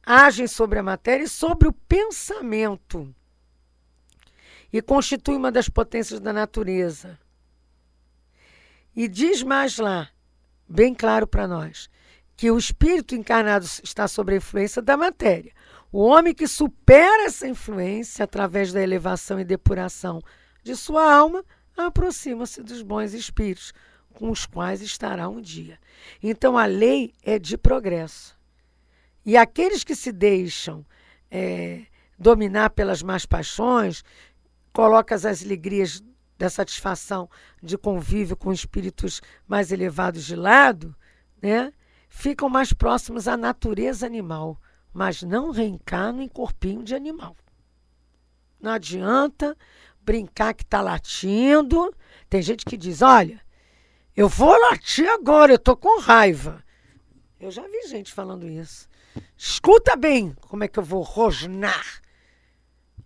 Agem 0.03 0.47
sobre 0.47 0.79
a 0.79 0.83
matéria 0.83 1.23
e 1.23 1.29
sobre 1.29 1.67
o 1.67 1.73
pensamento. 1.73 3.13
E 4.73 4.81
constituem 4.81 5.37
uma 5.37 5.51
das 5.51 5.69
potências 5.69 6.19
da 6.19 6.33
natureza. 6.33 7.19
E 8.95 9.07
diz 9.07 9.43
mais 9.43 9.77
lá, 9.77 10.09
bem 10.67 10.93
claro 10.93 11.27
para 11.27 11.47
nós, 11.47 11.89
que 12.41 12.49
o 12.49 12.57
espírito 12.57 13.13
encarnado 13.13 13.67
está 13.83 14.07
sob 14.07 14.33
a 14.33 14.37
influência 14.37 14.81
da 14.81 14.97
matéria. 14.97 15.53
O 15.91 15.99
homem 15.99 16.33
que 16.33 16.47
supera 16.47 17.25
essa 17.25 17.47
influência 17.47 18.23
através 18.25 18.73
da 18.73 18.81
elevação 18.81 19.39
e 19.39 19.43
depuração 19.43 20.19
de 20.63 20.75
sua 20.75 21.13
alma 21.13 21.45
aproxima-se 21.77 22.63
dos 22.63 22.81
bons 22.81 23.13
espíritos, 23.13 23.71
com 24.15 24.31
os 24.31 24.47
quais 24.47 24.81
estará 24.81 25.29
um 25.29 25.39
dia. 25.39 25.77
Então 26.23 26.57
a 26.57 26.65
lei 26.65 27.13
é 27.21 27.37
de 27.37 27.59
progresso. 27.59 28.35
E 29.23 29.37
aqueles 29.37 29.83
que 29.83 29.95
se 29.95 30.11
deixam 30.11 30.83
é, 31.29 31.83
dominar 32.17 32.71
pelas 32.71 33.03
más 33.03 33.23
paixões, 33.23 34.03
colocam 34.73 35.15
as 35.15 35.25
alegrias 35.25 36.03
da 36.39 36.49
satisfação 36.49 37.29
de 37.61 37.77
convívio 37.77 38.35
com 38.35 38.51
espíritos 38.51 39.21
mais 39.47 39.71
elevados 39.71 40.25
de 40.25 40.35
lado, 40.35 40.95
né? 41.39 41.71
Ficam 42.11 42.49
mais 42.49 42.73
próximos 42.73 43.25
à 43.25 43.37
natureza 43.37 44.05
animal, 44.05 44.59
mas 44.93 45.23
não 45.23 45.49
reencarnam 45.49 46.21
em 46.21 46.27
corpinho 46.27 46.83
de 46.83 46.93
animal. 46.93 47.37
Não 48.59 48.71
adianta 48.71 49.57
brincar 50.01 50.53
que 50.53 50.63
está 50.63 50.81
latindo. 50.81 51.95
Tem 52.29 52.41
gente 52.41 52.65
que 52.65 52.75
diz: 52.75 53.01
olha, 53.01 53.41
eu 54.15 54.27
vou 54.27 54.51
latir 54.59 55.09
agora, 55.09 55.53
eu 55.53 55.55
estou 55.55 55.75
com 55.75 56.01
raiva. 56.01 56.61
Eu 57.39 57.49
já 57.49 57.63
vi 57.63 57.87
gente 57.87 58.13
falando 58.13 58.47
isso. 58.47 58.89
Escuta 59.37 59.95
bem 59.95 60.35
como 60.41 60.65
é 60.65 60.67
que 60.67 60.77
eu 60.77 60.83
vou 60.83 61.01
rosnar. 61.01 62.01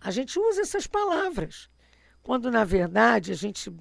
A 0.00 0.10
gente 0.10 0.38
usa 0.38 0.62
essas 0.62 0.86
palavras. 0.86 1.70
Quando, 2.24 2.50
na 2.50 2.64
verdade, 2.64 3.30
a 3.30 3.36
gente 3.36 3.72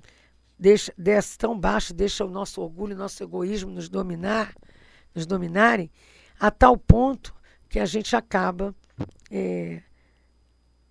deixa, 0.58 0.94
desce 0.96 1.36
tão 1.36 1.60
baixo, 1.60 1.94
deixa 1.96 2.24
o 2.24 2.30
nosso 2.30 2.62
orgulho, 2.62 2.96
o 2.96 2.98
nosso 2.98 3.22
egoísmo 3.24 3.72
nos 3.72 3.90
dominar, 3.90 4.54
nos 5.16 5.26
dominarem, 5.26 5.90
a 6.40 6.52
tal 6.52 6.78
ponto 6.78 7.34
que 7.70 7.80
a 7.80 7.86
gente 7.86 8.16
acaba, 8.16 8.76
é, 9.32 9.82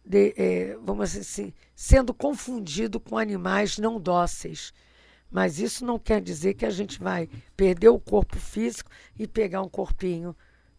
de, 0.04 0.35
é, 0.37 0.76
vamos 0.83 1.16
assim, 1.16 1.52
sendo 1.75 2.12
confundido 2.12 2.99
com 2.99 3.19
animais 3.19 3.78
não 3.78 4.00
dóceis. 4.00 4.73
Mas 5.31 5.59
isso 5.59 5.85
não 5.85 5.99
quer 5.99 6.21
dizer 6.21 6.54
que 6.54 6.64
a 6.64 6.71
gente 6.71 6.99
vai 6.99 7.28
perder 7.57 7.88
o 7.88 7.99
corpo 7.99 8.37
físico 8.37 8.90
e 9.19 9.26
pegar 9.26 9.62
um 9.62 9.69
corpinho 9.69 10.35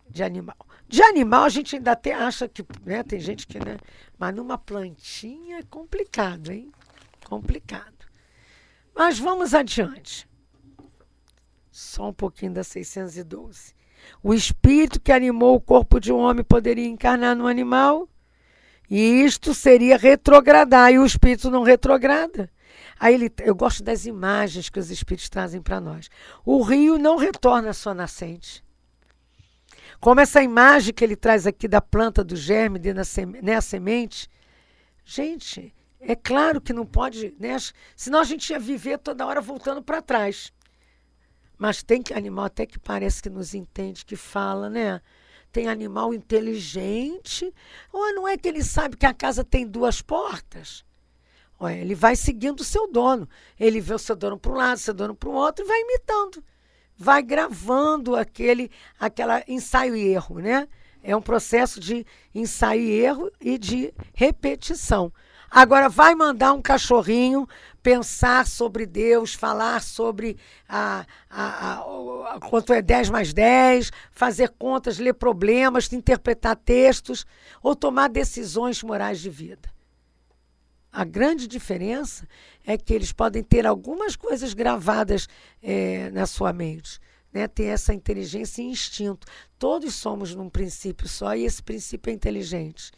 de 0.10 0.24
animal. 0.24 0.58
De 0.88 1.02
animal 1.02 1.44
a 1.44 1.50
gente 1.50 1.76
ainda 1.76 1.92
até 1.92 2.14
acha 2.14 2.48
que, 2.48 2.66
né, 2.86 3.04
tem 3.04 3.20
gente 3.20 3.46
que, 3.48 3.60
né, 3.60 3.78
mas 4.18 4.34
numa 4.36 4.58
plantinha 4.58 5.60
é 5.60 5.64
complicado, 5.64 6.52
hein? 6.52 6.72
Complicado. 7.26 8.06
Mas 8.96 9.20
vamos 9.20 9.54
adiante. 9.54 10.28
Só 11.78 12.08
um 12.08 12.14
pouquinho 12.14 12.54
da 12.54 12.64
612. 12.64 13.74
O 14.24 14.34
espírito 14.34 14.98
que 14.98 15.12
animou 15.12 15.58
o 15.58 15.60
corpo 15.60 16.00
de 16.00 16.10
um 16.10 16.20
homem 16.20 16.42
poderia 16.42 16.88
encarnar 16.88 17.36
no 17.36 17.48
animal? 17.48 18.08
E 18.90 18.98
isto 18.98 19.54
seria 19.54 19.98
retrogradar, 19.98 20.94
e 20.94 21.00
o 21.00 21.06
espírito 21.06 21.52
não 21.52 21.64
retrograda. 21.64 22.50
Aí 22.98 23.14
ele, 23.14 23.30
eu 23.42 23.54
gosto 23.54 23.84
das 23.84 24.06
imagens 24.06 24.70
que 24.70 24.80
os 24.80 24.90
espíritos 24.90 25.28
trazem 25.28 25.62
para 25.62 25.82
nós. 25.82 26.10
O 26.46 26.62
rio 26.62 26.98
não 26.98 27.18
retorna 27.18 27.72
à 27.72 27.74
sua 27.74 27.94
nascente. 27.94 28.64
Como 30.00 30.22
essa 30.22 30.42
imagem 30.42 30.94
que 30.94 31.04
ele 31.04 31.18
traz 31.18 31.46
aqui 31.46 31.68
da 31.68 31.82
planta 31.82 32.24
do 32.24 32.38
germe 32.38 32.80
dentro 32.80 33.04
da 33.04 33.42
né, 33.42 33.60
semente. 33.60 34.30
Gente, 35.04 35.76
é 36.00 36.16
claro 36.16 36.62
que 36.62 36.72
não 36.72 36.86
pode, 36.86 37.36
né? 37.38 37.58
Senão 37.98 38.22
a 38.22 38.24
gente 38.24 38.50
ia 38.52 38.60
viver 38.60 38.98
toda 38.98 39.26
hora 39.26 39.42
voltando 39.42 39.84
para 39.84 40.02
trás. 40.02 40.54
Mas 41.58 41.84
tem 41.84 42.04
animal 42.14 42.46
até 42.46 42.66
que 42.66 42.80
parece 42.80 43.22
que 43.22 43.30
nos 43.30 43.54
entende, 43.54 44.06
que 44.06 44.16
fala, 44.16 44.70
né? 44.70 45.02
Tem 45.52 45.68
animal 45.68 46.14
inteligente. 46.14 47.54
Ou 47.92 48.14
não 48.14 48.28
é 48.28 48.38
que 48.38 48.48
ele 48.48 48.64
sabe 48.64 48.98
que 48.98 49.06
a 49.06 49.14
casa 49.14 49.44
tem 49.44 49.66
duas 49.66 50.02
portas? 50.02 50.84
Olha, 51.60 51.76
ele 51.76 51.96
vai 51.96 52.16
seguindo 52.16 52.60
o 52.60 52.66
seu 52.66 52.92
dono. 52.92 53.28
Ele 53.60 53.80
vê 53.80 53.94
o 53.94 54.00
seu 54.00 54.16
dono 54.16 54.38
para 54.38 54.52
um 54.52 54.56
lado, 54.56 54.78
o 54.78 54.82
seu 54.82 54.94
dono 54.94 55.16
para 55.16 55.30
o 55.30 55.34
outro 55.34 55.64
e 55.64 55.68
vai 55.68 55.80
imitando 55.80 56.44
vai 56.98 57.22
gravando 57.22 58.16
aquele 58.16 58.72
aquela 59.00 59.44
ensaio 59.48 59.96
e 59.96 60.08
erro, 60.08 60.40
né? 60.40 60.68
É 61.04 61.16
um 61.16 61.22
processo 61.22 61.80
de 61.80 62.06
ensaio 62.34 62.82
e 62.82 62.92
erro 62.92 63.32
e 63.40 63.58
de 63.58 63.94
repetição. 64.14 65.14
Agora 65.56 65.88
vai 65.88 66.14
mandar 66.16 66.52
um 66.52 66.62
cachorrinho 66.62 67.48
pensar 67.82 68.46
sobre 68.46 68.86
Deus, 68.86 69.34
falar 69.34 69.82
sobre 69.82 70.36
a, 70.68 71.06
a, 71.30 71.80
a, 71.80 72.40
quanto 72.42 72.74
é 72.74 72.82
10 72.82 73.10
mais 73.10 73.32
10, 73.32 73.90
fazer 74.12 74.50
contas, 74.60 75.00
ler 75.00 75.14
problemas, 75.14 75.94
interpretar 75.94 76.58
textos 76.58 77.26
ou 77.64 77.74
tomar 77.74 78.10
decisões 78.10 78.84
morais 78.84 79.22
de 79.22 79.30
vida. 79.30 79.74
A 80.92 81.06
grande 81.06 81.48
diferença 81.48 82.28
é 82.66 82.78
que 82.78 82.94
eles 82.94 83.14
podem 83.14 83.42
ter 83.42 83.66
algumas 83.66 84.18
coisas 84.18 84.54
gravadas 84.54 85.30
é, 85.64 86.12
na 86.12 86.26
sua 86.26 86.52
mente. 86.52 87.00
Né? 87.32 87.48
Ter 87.48 87.68
essa 87.68 87.94
inteligência 87.94 88.62
e 88.62 88.66
instinto. 88.66 89.26
Todos 89.58 89.96
somos 89.96 90.36
num 90.36 90.50
princípio 90.50 91.08
só 91.08 91.34
e 91.34 91.46
esse 91.46 91.64
princípio 91.64 92.12
é 92.12 92.14
inteligente. 92.14 92.92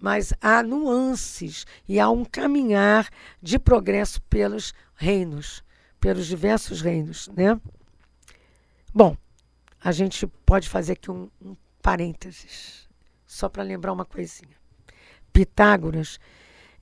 Mas 0.00 0.32
há 0.40 0.62
nuances 0.62 1.66
e 1.86 2.00
há 2.00 2.08
um 2.08 2.24
caminhar 2.24 3.08
de 3.42 3.58
progresso 3.58 4.22
pelos 4.22 4.72
reinos, 4.94 5.62
pelos 6.00 6.26
diversos 6.26 6.80
reinos. 6.80 7.28
Né? 7.36 7.60
Bom, 8.94 9.16
a 9.82 9.92
gente 9.92 10.26
pode 10.26 10.68
fazer 10.68 10.94
aqui 10.94 11.10
um, 11.10 11.30
um 11.40 11.54
parênteses, 11.82 12.88
só 13.26 13.48
para 13.48 13.62
lembrar 13.62 13.92
uma 13.92 14.04
coisinha. 14.04 14.56
Pitágoras 15.32 16.18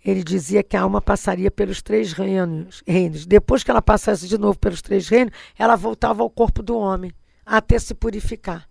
ele 0.05 0.23
dizia 0.23 0.63
que 0.63 0.77
a 0.77 0.83
alma 0.83 1.01
passaria 1.01 1.51
pelos 1.51 1.83
três 1.83 2.13
reinos, 2.13 2.83
reinos. 2.87 3.27
Depois 3.27 3.65
que 3.65 3.71
ela 3.71 3.83
passasse 3.83 4.29
de 4.29 4.39
novo 4.39 4.59
pelos 4.59 4.81
três 4.81 5.09
reinos, 5.09 5.33
ela 5.59 5.77
voltava 5.77 6.23
ao 6.23 6.31
corpo 6.31 6.63
do 6.63 6.77
homem, 6.77 7.13
até 7.45 7.79
se 7.79 7.95
purificar. 7.95 8.69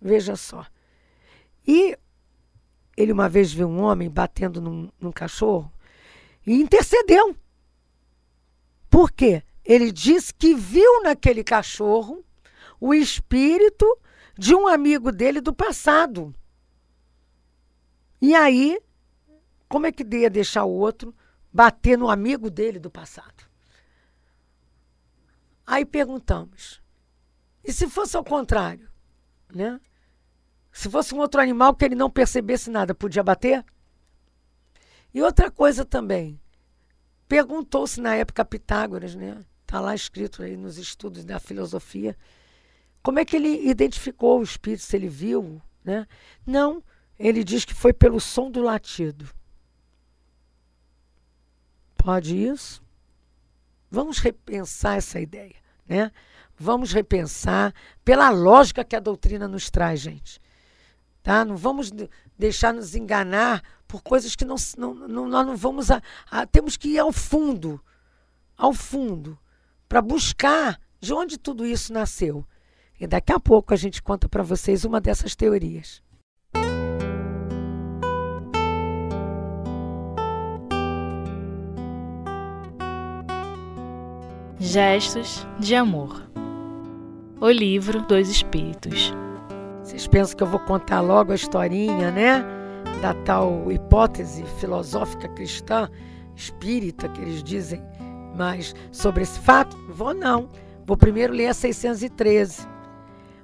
Veja 0.00 0.36
só. 0.36 0.64
E 1.66 1.98
ele 3.00 3.12
uma 3.12 3.28
vez 3.28 3.52
viu 3.52 3.68
um 3.68 3.82
homem 3.82 4.10
batendo 4.10 4.60
num, 4.60 4.90
num 5.00 5.12
cachorro 5.12 5.72
e 6.46 6.54
intercedeu. 6.54 7.36
Por 8.88 9.10
quê? 9.10 9.42
Ele 9.64 9.92
disse 9.92 10.34
que 10.34 10.54
viu 10.54 11.02
naquele 11.02 11.44
cachorro 11.44 12.24
o 12.80 12.92
espírito 12.92 13.86
de 14.36 14.54
um 14.54 14.66
amigo 14.66 15.12
dele 15.12 15.40
do 15.40 15.52
passado. 15.52 16.34
E 18.20 18.34
aí 18.34 18.78
como 19.70 19.86
é 19.86 19.92
que 19.92 20.04
ia 20.16 20.28
deixar 20.28 20.64
o 20.64 20.72
outro 20.72 21.14
bater 21.52 21.96
no 21.96 22.10
amigo 22.10 22.50
dele 22.50 22.80
do 22.80 22.90
passado? 22.90 23.48
Aí 25.64 25.86
perguntamos: 25.86 26.82
e 27.64 27.72
se 27.72 27.88
fosse 27.88 28.16
ao 28.16 28.24
contrário? 28.24 28.90
Né? 29.48 29.80
Se 30.72 30.88
fosse 30.88 31.14
um 31.14 31.18
outro 31.18 31.40
animal 31.40 31.74
que 31.74 31.84
ele 31.84 31.94
não 31.94 32.10
percebesse 32.10 32.70
nada, 32.70 32.94
podia 32.94 33.22
bater? 33.22 33.64
E 35.12 35.22
outra 35.22 35.50
coisa 35.50 35.84
também, 35.84 36.40
perguntou-se 37.28 38.00
na 38.00 38.14
época 38.14 38.44
Pitágoras, 38.44 39.14
né? 39.14 39.44
Está 39.62 39.80
lá 39.80 39.94
escrito 39.94 40.42
aí 40.42 40.56
nos 40.56 40.78
estudos 40.78 41.24
da 41.24 41.38
filosofia, 41.38 42.16
como 43.02 43.18
é 43.18 43.24
que 43.24 43.36
ele 43.36 43.68
identificou 43.68 44.40
o 44.40 44.42
espírito, 44.42 44.82
se 44.82 44.96
ele 44.96 45.08
viu, 45.08 45.60
né? 45.84 46.06
Não, 46.46 46.82
ele 47.18 47.42
diz 47.42 47.64
que 47.64 47.74
foi 47.74 47.92
pelo 47.92 48.20
som 48.20 48.50
do 48.50 48.60
latido. 48.62 49.28
Pode 51.96 52.36
isso? 52.36 52.82
Vamos 53.90 54.18
repensar 54.18 54.96
essa 54.96 55.20
ideia, 55.20 55.56
né? 55.86 56.12
Vamos 56.56 56.92
repensar 56.92 57.74
pela 58.04 58.30
lógica 58.30 58.84
que 58.84 58.94
a 58.94 59.00
doutrina 59.00 59.48
nos 59.48 59.70
traz, 59.70 60.00
gente. 60.00 60.40
Tá? 61.22 61.44
Não 61.44 61.56
vamos 61.56 61.92
deixar 62.38 62.72
nos 62.72 62.94
enganar 62.94 63.62
por 63.86 64.02
coisas 64.02 64.34
que 64.34 64.44
não, 64.44 64.56
não, 64.78 64.94
não 64.94 65.28
nós 65.28 65.46
não 65.46 65.56
vamos 65.56 65.90
a, 65.90 66.02
a, 66.30 66.46
temos 66.46 66.76
que 66.76 66.90
ir 66.90 66.98
ao 66.98 67.12
fundo, 67.12 67.80
ao 68.56 68.72
fundo, 68.72 69.38
para 69.88 70.00
buscar 70.00 70.80
de 71.00 71.12
onde 71.12 71.38
tudo 71.38 71.66
isso 71.66 71.92
nasceu. 71.92 72.46
E 72.98 73.06
daqui 73.06 73.32
a 73.32 73.40
pouco 73.40 73.72
a 73.72 73.76
gente 73.76 74.02
conta 74.02 74.28
para 74.28 74.42
vocês 74.42 74.84
uma 74.84 75.00
dessas 75.00 75.34
teorias. 75.34 76.02
Gestos 84.58 85.46
de 85.58 85.74
Amor. 85.74 86.30
O 87.40 87.50
livro 87.50 88.02
dos 88.02 88.28
Espíritos. 88.28 89.10
Vocês 89.90 90.06
pensam 90.06 90.36
que 90.36 90.42
eu 90.44 90.46
vou 90.46 90.60
contar 90.60 91.00
logo 91.00 91.32
a 91.32 91.34
historinha, 91.34 92.12
né? 92.12 92.44
Da 93.02 93.12
tal 93.24 93.72
hipótese 93.72 94.44
filosófica 94.60 95.26
cristã, 95.30 95.90
espírita, 96.36 97.08
que 97.08 97.20
eles 97.20 97.42
dizem, 97.42 97.82
mas 98.36 98.72
sobre 98.92 99.24
esse 99.24 99.40
fato? 99.40 99.76
Vou 99.88 100.14
não. 100.14 100.48
Vou 100.86 100.96
primeiro 100.96 101.32
ler 101.32 101.48
a 101.48 101.54
613. 101.54 102.68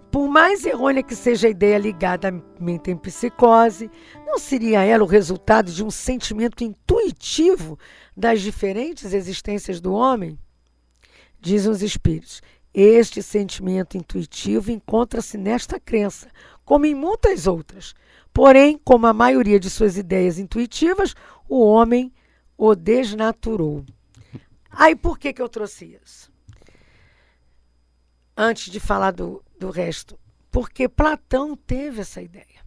Por 0.09 0.29
mais 0.29 0.65
errônea 0.65 1.03
que 1.03 1.17
seja 1.17 1.49
a 1.49 1.51
ideia 1.51 1.79
ligada 1.79 2.29
à 2.29 2.63
mente 2.63 2.93
em 2.93 2.97
psicose, 2.97 3.91
não 4.25 4.39
seria 4.39 4.85
ela 4.85 5.03
o 5.03 5.09
resultado 5.09 5.73
de 5.73 5.83
um 5.83 5.91
sentimento 5.91 6.63
intuitivo 6.63 7.77
das 8.17 8.41
diferentes 8.41 9.13
existências 9.13 9.81
do 9.81 9.93
homem? 9.93 10.39
dizem 11.47 11.71
os 11.71 11.83
espíritos. 11.83 12.43
Este 12.79 13.23
sentimento 13.23 13.97
intuitivo 13.97 14.71
encontra-se 14.71 15.39
nesta 15.39 15.81
crença, 15.81 16.29
como 16.63 16.85
em 16.85 16.95
muitas 16.95 17.47
outras. 17.47 17.95
Porém, 18.35 18.79
como 18.85 19.07
a 19.07 19.15
maioria 19.15 19.59
de 19.59 19.71
suas 19.71 19.97
ideias 19.97 20.39
intuitivas, 20.39 21.15
o 21.49 21.65
homem 21.65 22.13
o 22.55 22.75
desnaturou. 22.75 23.83
Aí 24.71 24.95
por 24.95 25.19
que, 25.19 25.33
que 25.33 25.41
eu 25.41 25.49
trouxe 25.49 25.99
isso? 26.05 26.31
Antes 28.37 28.71
de 28.71 28.79
falar 28.79 29.13
do, 29.13 29.43
do 29.59 29.71
resto. 29.71 30.21
Porque 30.51 30.87
Platão 30.87 31.57
teve 31.57 32.03
essa 32.03 32.21
ideia. 32.21 32.61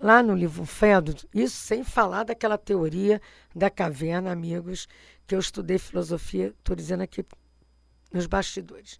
Lá 0.00 0.22
no 0.22 0.34
livro 0.34 0.64
Fedro, 0.64 1.14
isso 1.34 1.58
sem 1.58 1.84
falar 1.84 2.24
daquela 2.24 2.56
teoria 2.56 3.20
da 3.54 3.68
caverna, 3.68 4.32
amigos, 4.32 4.88
que 5.26 5.34
eu 5.34 5.38
estudei 5.38 5.78
filosofia, 5.78 6.54
estou 6.58 6.74
dizendo 6.74 7.02
aqui 7.02 7.22
nos 8.12 8.26
bastidores. 8.26 8.98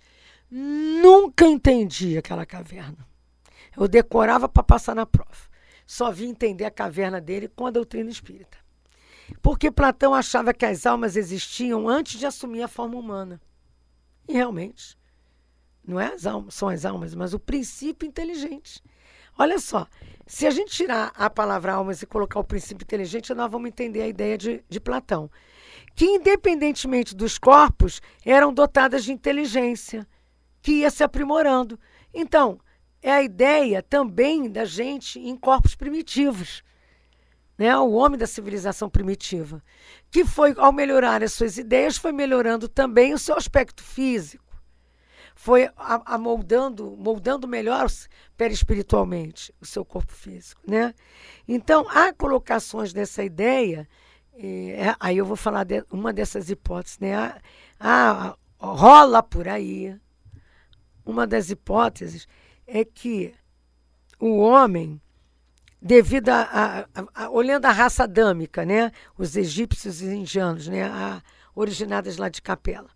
Nunca 0.51 1.47
entendi 1.47 2.19
aquela 2.19 2.45
caverna. 2.45 3.07
Eu 3.77 3.89
decorava 3.89 4.49
para 4.49 4.63
passar 4.63 4.95
na 4.95 5.07
prova. 5.07 5.51
Só 5.87 6.11
vim 6.11 6.29
entender 6.29 6.65
a 6.65 6.71
caverna 6.71 7.21
dele 7.21 7.49
com 7.49 7.67
a 7.67 7.71
doutrina 7.71 8.11
espírita. 8.11 8.59
Porque 9.41 9.71
Platão 9.71 10.15
achava 10.15 10.53
que 10.53 10.65
as 10.65 10.85
almas 10.85 11.17
existiam 11.17 11.89
antes 11.89 12.19
de 12.19 12.27
assumir 12.27 12.63
a 12.63 12.69
forma 12.69 12.99
humana. 12.99 13.41
E 14.29 14.35
realmente, 14.35 14.97
não 15.87 15.99
é 15.99 16.13
as 16.13 16.27
almas, 16.27 16.55
são 16.55 16.69
as 16.69 16.85
almas, 16.85 17.15
mas 17.15 17.35
o 17.35 17.41
princípio 17.41 18.07
inteligente. 18.07 18.83
Olha 19.39 19.59
só, 19.59 19.87
se 20.27 20.47
a 20.47 20.51
gente 20.51 20.71
tirar 20.71 21.13
a 21.15 21.29
palavra 21.29 21.73
almas 21.73 22.03
e 22.03 22.07
colocar 22.07 22.39
o 22.39 22.45
princípio 22.45 22.85
inteligente, 22.85 23.35
nós 23.35 23.51
vamos 23.51 23.69
entender 23.69 24.03
a 24.03 24.09
ideia 24.09 24.37
de, 24.37 24.63
de 24.69 24.81
Platão. 24.81 25.31
Que, 25.95 26.07
independentemente 26.07 27.15
dos 27.15 27.39
corpos, 27.39 28.01
eram 28.25 28.53
dotadas 28.53 29.05
de 29.05 29.13
inteligência, 29.13 30.07
que 30.61 30.81
ia 30.81 30.91
se 30.91 31.03
aprimorando. 31.03 31.79
Então, 32.15 32.59
é 33.03 33.13
a 33.13 33.23
ideia 33.23 33.83
também 33.83 34.51
da 34.51 34.65
gente 34.65 35.19
em 35.19 35.37
corpos 35.37 35.75
primitivos 35.75 36.63
né, 37.63 37.77
o 37.77 37.93
homem 37.93 38.19
da 38.19 38.27
civilização 38.27 38.89
primitiva, 38.89 39.63
que 40.11 40.25
foi, 40.25 40.55
ao 40.57 40.73
melhorar 40.73 41.23
as 41.23 41.33
suas 41.33 41.59
ideias, 41.59 41.97
foi 41.97 42.11
melhorando 42.11 42.69
também 42.69 43.13
o 43.15 43.19
seu 43.19 43.37
aspecto 43.37 43.83
físico, 43.83 44.45
foi 45.35 45.71
amoldando, 45.77 46.97
moldando 46.99 47.47
melhor 47.47 47.87
perispiritualmente 48.37 49.55
o 49.61 49.67
seu 49.67 49.85
corpo 49.85 50.13
físico. 50.13 50.61
Né? 50.67 50.95
Então, 51.47 51.87
há 51.89 52.13
colocações 52.13 52.93
dessa 52.93 53.23
ideia, 53.23 53.89
é, 54.35 54.95
aí 54.99 55.19
eu 55.19 55.27
vou 55.27 55.37
falar 55.37 55.65
de 55.65 55.85
uma 55.91 56.13
dessas 56.13 56.51
hipóteses, 56.51 56.99
né? 56.99 57.15
Há, 57.15 57.41
há, 57.79 58.37
rola 58.59 59.23
por 59.23 59.47
aí, 59.49 59.97
uma 61.05 61.27
das 61.27 61.51
hipóteses 61.51 62.27
é 62.67 62.85
que 62.85 63.35
o 64.19 64.39
homem 64.39 65.01
devido 65.81 66.29
a, 66.29 66.87
a, 66.95 67.25
a, 67.25 67.31
olhando 67.31 67.67
a 67.67 67.73
raça 67.73 68.05
adâmica, 68.05 68.65
né? 68.65 68.93
Os 69.19 69.37
egípcios 69.37 70.01
e 70.01 70.07
indianos, 70.07 70.69
né? 70.69 70.85
A, 70.85 71.23
originadas 71.55 72.17
lá 72.17 72.29
de 72.29 72.41
Capela. 72.41 72.91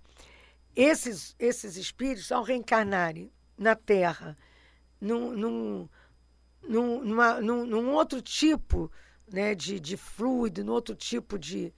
Esses, 0.75 1.35
esses 1.39 1.77
espíritos, 1.77 2.31
ao 2.31 2.43
reencarnarem 2.43 3.31
na 3.59 3.75
Terra, 3.75 4.37
num, 5.01 5.33
num, 5.33 5.89
num, 6.69 7.05
numa, 7.05 7.41
num, 7.41 7.67
num 7.67 7.93
outro 7.93 8.23
tipo 8.23 8.91
né, 9.31 9.55
de, 9.55 9.81
de 9.81 9.97
fluido, 9.97 10.65
num 10.65 10.73
outro 10.73 10.95
tipo 10.95 11.39
de, 11.39 11.73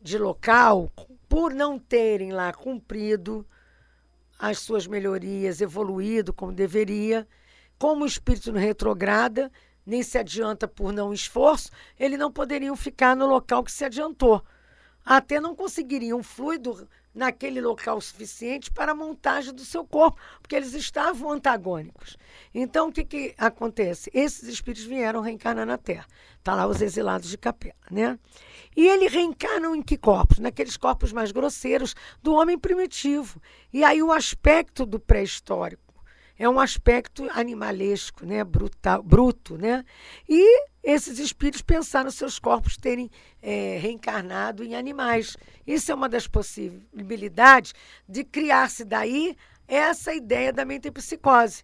de 0.00 0.18
local, 0.18 0.90
por 1.28 1.52
não 1.54 1.78
terem 1.78 2.32
lá 2.32 2.52
cumprido 2.52 3.46
as 4.38 4.58
suas 4.58 4.86
melhorias, 4.86 5.60
evoluído 5.60 6.32
como 6.32 6.52
deveria, 6.52 7.26
como 7.78 8.04
o 8.04 8.06
espírito 8.06 8.52
não 8.52 8.60
retrograda, 8.60 9.50
nem 9.84 10.02
se 10.02 10.18
adianta 10.18 10.66
por 10.66 10.92
não 10.92 11.12
esforço, 11.12 11.70
eles 11.98 12.18
não 12.18 12.30
poderiam 12.30 12.76
ficar 12.76 13.16
no 13.16 13.26
local 13.26 13.62
que 13.64 13.72
se 13.72 13.84
adiantou. 13.84 14.42
Até 15.04 15.40
não 15.40 15.54
conseguiriam 15.54 16.22
fluido 16.22 16.88
naquele 17.14 17.60
local 17.60 18.00
suficiente 18.00 18.70
para 18.70 18.92
a 18.92 18.94
montagem 18.94 19.52
do 19.52 19.64
seu 19.64 19.84
corpo, 19.84 20.18
porque 20.40 20.56
eles 20.56 20.72
estavam 20.74 21.30
antagônicos. 21.30 22.16
Então, 22.54 22.88
o 22.88 22.92
que, 22.92 23.04
que 23.04 23.34
acontece? 23.36 24.10
Esses 24.14 24.48
espíritos 24.48 24.84
vieram 24.84 25.20
reencarnar 25.20 25.66
na 25.66 25.76
Terra. 25.76 26.06
Está 26.38 26.54
lá 26.54 26.66
os 26.66 26.80
exilados 26.80 27.28
de 27.28 27.36
Capela, 27.36 27.74
né? 27.90 28.18
E 28.76 28.88
eles 28.88 29.12
reencarnam 29.12 29.76
em 29.76 29.82
que 29.82 29.98
corpos? 29.98 30.38
Naqueles 30.38 30.76
corpos 30.76 31.12
mais 31.12 31.30
grosseiros 31.30 31.94
do 32.22 32.32
homem 32.32 32.58
primitivo. 32.58 33.40
E 33.72 33.84
aí 33.84 34.02
o 34.02 34.12
aspecto 34.12 34.86
do 34.86 34.98
pré-histórico 34.98 35.81
é 36.42 36.48
um 36.48 36.58
aspecto 36.58 37.28
animalesco, 37.30 38.26
né? 38.26 38.42
Brutal, 38.42 39.00
bruto. 39.00 39.56
Né? 39.56 39.84
E 40.28 40.66
esses 40.82 41.20
espíritos 41.20 41.62
pensaram 41.62 42.10
seus 42.10 42.36
corpos 42.40 42.76
terem 42.76 43.08
é, 43.40 43.78
reencarnado 43.78 44.64
em 44.64 44.74
animais. 44.74 45.36
Isso 45.64 45.92
é 45.92 45.94
uma 45.94 46.08
das 46.08 46.26
possibilidades 46.26 47.72
de 48.08 48.24
criar-se 48.24 48.84
daí 48.84 49.36
essa 49.68 50.12
ideia 50.12 50.52
da 50.52 50.64
metempsicose, 50.64 51.62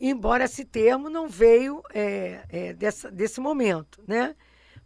embora 0.00 0.44
esse 0.44 0.64
termo 0.64 1.10
não 1.10 1.28
veio 1.28 1.82
é, 1.92 2.46
é, 2.48 2.72
dessa, 2.72 3.10
desse 3.10 3.42
momento. 3.42 4.02
Né? 4.08 4.34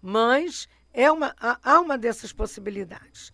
Mas 0.03 0.66
é 0.92 1.12
uma, 1.12 1.33
há 1.38 1.81
uma 1.81 1.96
dessas 1.96 2.33
possibilidades. 2.33 3.33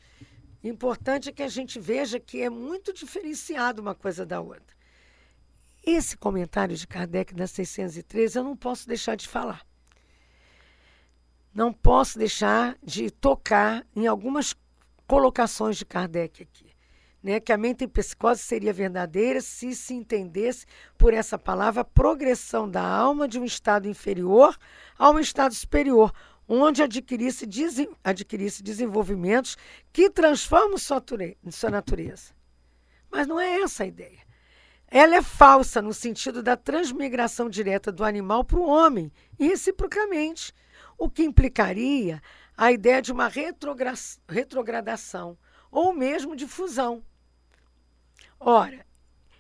Importante 0.62 1.30
é 1.30 1.32
que 1.32 1.42
a 1.42 1.48
gente 1.48 1.80
veja 1.80 2.20
que 2.20 2.42
é 2.42 2.50
muito 2.50 2.92
diferenciado 2.92 3.80
uma 3.80 3.94
coisa 3.94 4.26
da 4.26 4.38
outra. 4.42 4.73
Esse 5.86 6.16
comentário 6.16 6.74
de 6.74 6.86
Kardec 6.86 7.34
da 7.34 7.46
613 7.46 8.38
eu 8.38 8.44
não 8.44 8.56
posso 8.56 8.88
deixar 8.88 9.16
de 9.16 9.28
falar. 9.28 9.66
Não 11.52 11.72
posso 11.72 12.18
deixar 12.18 12.76
de 12.82 13.10
tocar 13.10 13.86
em 13.94 14.06
algumas 14.06 14.56
colocações 15.06 15.76
de 15.76 15.84
Kardec 15.84 16.42
aqui. 16.42 16.72
Né, 17.22 17.40
que 17.40 17.52
a 17.52 17.56
mente 17.56 17.84
em 17.84 17.88
psicose 17.88 18.42
seria 18.42 18.70
verdadeira 18.70 19.40
se 19.40 19.74
se 19.74 19.94
entendesse 19.94 20.66
por 20.98 21.14
essa 21.14 21.38
palavra 21.38 21.82
progressão 21.82 22.68
da 22.68 22.82
alma 22.82 23.26
de 23.26 23.38
um 23.38 23.46
estado 23.46 23.88
inferior 23.88 24.54
a 24.98 25.08
um 25.10 25.18
estado 25.18 25.54
superior, 25.54 26.12
onde 26.46 26.82
adquirisse, 26.82 27.48
adquirisse 28.02 28.62
desenvolvimentos 28.62 29.56
que 29.90 30.10
transformam 30.10 30.76
sua, 30.76 31.02
sua 31.50 31.70
natureza. 31.70 32.34
Mas 33.10 33.26
não 33.26 33.40
é 33.40 33.60
essa 33.60 33.84
a 33.84 33.86
ideia. 33.86 34.20
Ela 34.96 35.16
é 35.16 35.22
falsa 35.22 35.82
no 35.82 35.92
sentido 35.92 36.40
da 36.40 36.56
transmigração 36.56 37.50
direta 37.50 37.90
do 37.90 38.04
animal 38.04 38.44
para 38.44 38.60
o 38.60 38.68
homem 38.68 39.10
e 39.36 39.48
reciprocamente, 39.48 40.54
o 40.96 41.10
que 41.10 41.24
implicaria 41.24 42.22
a 42.56 42.70
ideia 42.70 43.02
de 43.02 43.10
uma 43.10 43.28
retrogradação 44.28 45.36
ou 45.68 45.92
mesmo 45.92 46.36
de 46.36 46.46
fusão. 46.46 47.02
Ora, 48.38 48.86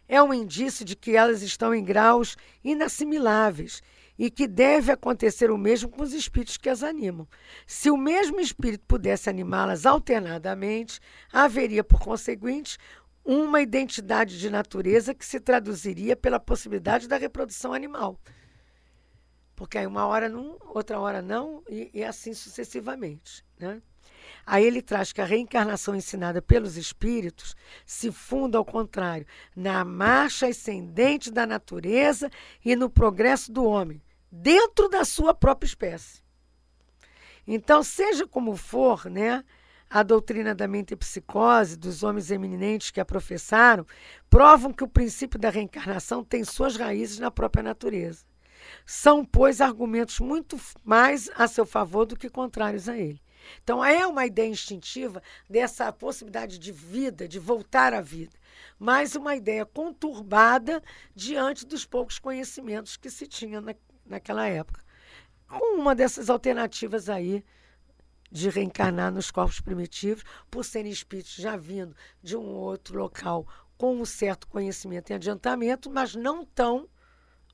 é 0.08 0.20
um 0.20 0.34
indício 0.34 0.84
de 0.84 0.96
que 0.96 1.14
elas 1.14 1.40
estão 1.40 1.72
em 1.72 1.84
graus 1.84 2.36
inassimiláveis 2.64 3.80
e 4.18 4.30
que 4.30 4.48
deve 4.48 4.90
acontecer 4.90 5.52
o 5.52 5.58
mesmo 5.58 5.88
com 5.88 6.02
os 6.02 6.12
espíritos 6.12 6.56
que 6.56 6.68
as 6.68 6.82
animam. 6.82 7.28
Se 7.64 7.90
o 7.90 7.96
mesmo 7.96 8.40
espírito 8.40 8.84
pudesse 8.86 9.30
animá-las 9.30 9.86
alternadamente, 9.86 10.98
haveria, 11.32 11.84
por 11.84 12.00
conseguinte, 12.00 12.76
uma 13.24 13.60
identidade 13.60 14.38
de 14.38 14.50
natureza 14.50 15.14
que 15.14 15.24
se 15.24 15.40
traduziria 15.40 16.14
pela 16.14 16.38
possibilidade 16.38 17.08
da 17.08 17.16
reprodução 17.16 17.72
animal. 17.72 18.20
Porque 19.56 19.78
aí 19.78 19.86
uma 19.86 20.06
hora 20.06 20.28
não, 20.28 20.58
outra 20.60 20.98
hora 20.98 21.22
não, 21.22 21.62
e, 21.68 21.90
e 21.94 22.04
assim 22.04 22.34
sucessivamente. 22.34 23.44
Né? 23.58 23.80
Aí 24.44 24.64
ele 24.64 24.82
traz 24.82 25.12
que 25.12 25.20
a 25.20 25.24
reencarnação 25.24 25.94
ensinada 25.94 26.42
pelos 26.42 26.76
espíritos 26.76 27.56
se 27.86 28.12
funda, 28.12 28.58
ao 28.58 28.64
contrário, 28.64 29.26
na 29.56 29.84
marcha 29.84 30.46
ascendente 30.46 31.30
da 31.30 31.46
natureza 31.46 32.30
e 32.64 32.76
no 32.76 32.90
progresso 32.90 33.50
do 33.50 33.64
homem, 33.64 34.02
dentro 34.30 34.88
da 34.88 35.04
sua 35.04 35.32
própria 35.32 35.66
espécie. 35.66 36.22
Então, 37.46 37.82
seja 37.82 38.26
como 38.26 38.56
for, 38.56 39.06
né? 39.06 39.44
A 39.88 40.02
doutrina 40.02 40.54
da 40.54 40.66
mente 40.66 40.92
e 40.92 40.96
psicose 40.96 41.76
dos 41.76 42.02
homens 42.02 42.30
eminentes 42.30 42.90
que 42.90 43.00
a 43.00 43.04
professaram 43.04 43.86
provam 44.28 44.72
que 44.72 44.84
o 44.84 44.88
princípio 44.88 45.38
da 45.38 45.50
reencarnação 45.50 46.24
tem 46.24 46.44
suas 46.44 46.76
raízes 46.76 47.18
na 47.18 47.30
própria 47.30 47.62
natureza. 47.62 48.24
São, 48.86 49.24
pois, 49.24 49.60
argumentos 49.60 50.20
muito 50.20 50.58
mais 50.82 51.30
a 51.36 51.46
seu 51.46 51.66
favor 51.66 52.06
do 52.06 52.16
que 52.16 52.28
contrários 52.28 52.88
a 52.88 52.96
ele. 52.96 53.22
Então, 53.62 53.84
é 53.84 54.06
uma 54.06 54.26
ideia 54.26 54.48
instintiva 54.48 55.22
dessa 55.48 55.92
possibilidade 55.92 56.58
de 56.58 56.72
vida, 56.72 57.28
de 57.28 57.38
voltar 57.38 57.92
à 57.92 58.00
vida, 58.00 58.36
mas 58.78 59.14
uma 59.14 59.36
ideia 59.36 59.66
conturbada 59.66 60.82
diante 61.14 61.66
dos 61.66 61.84
poucos 61.84 62.18
conhecimentos 62.18 62.96
que 62.96 63.10
se 63.10 63.26
tinha 63.26 63.60
na, 63.60 63.74
naquela 64.06 64.46
época. 64.46 64.82
Uma 65.50 65.94
dessas 65.94 66.30
alternativas 66.30 67.08
aí 67.08 67.44
de 68.34 68.50
reencarnar 68.50 69.12
nos 69.12 69.30
corpos 69.30 69.60
primitivos, 69.60 70.24
por 70.50 70.64
serem 70.64 70.90
espíritos 70.90 71.36
já 71.36 71.56
vindo 71.56 71.94
de 72.20 72.36
um 72.36 72.52
outro 72.52 72.98
local 72.98 73.46
com 73.78 73.96
um 74.00 74.04
certo 74.04 74.48
conhecimento 74.48 75.10
e 75.10 75.14
adiantamento, 75.14 75.88
mas 75.88 76.16
não 76.16 76.44
tão 76.44 76.88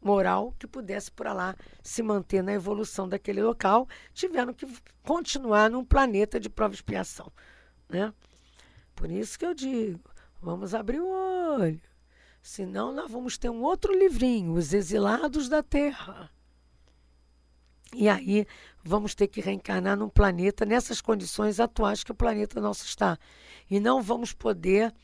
moral 0.00 0.54
que 0.58 0.66
pudesse 0.66 1.12
por 1.12 1.26
lá 1.26 1.54
se 1.82 2.02
manter 2.02 2.42
na 2.42 2.54
evolução 2.54 3.06
daquele 3.06 3.42
local, 3.42 3.86
tiveram 4.14 4.54
que 4.54 4.66
continuar 5.02 5.68
num 5.68 5.84
planeta 5.84 6.40
de 6.40 6.48
prova 6.48 6.72
e 6.72 6.76
expiação. 6.76 7.30
Né? 7.86 8.10
Por 8.96 9.10
isso 9.10 9.38
que 9.38 9.44
eu 9.44 9.52
digo, 9.52 10.00
vamos 10.40 10.74
abrir 10.74 11.00
o 11.00 11.10
olho. 11.58 11.82
Senão 12.40 12.90
nós 12.90 13.10
vamos 13.10 13.36
ter 13.36 13.50
um 13.50 13.62
outro 13.62 13.92
livrinho, 13.92 14.54
Os 14.54 14.72
Exilados 14.72 15.46
da 15.46 15.62
Terra. 15.62 16.30
E 17.94 18.08
aí 18.08 18.46
vamos 18.82 19.14
ter 19.14 19.26
que 19.26 19.40
reencarnar 19.40 19.96
num 19.96 20.08
planeta 20.08 20.64
nessas 20.64 21.00
condições 21.00 21.58
atuais 21.58 22.04
que 22.04 22.12
o 22.12 22.14
planeta 22.14 22.60
nosso 22.60 22.84
está. 22.84 23.18
E 23.68 23.80
não 23.80 24.00
vamos 24.00 24.32
poder 24.32 24.94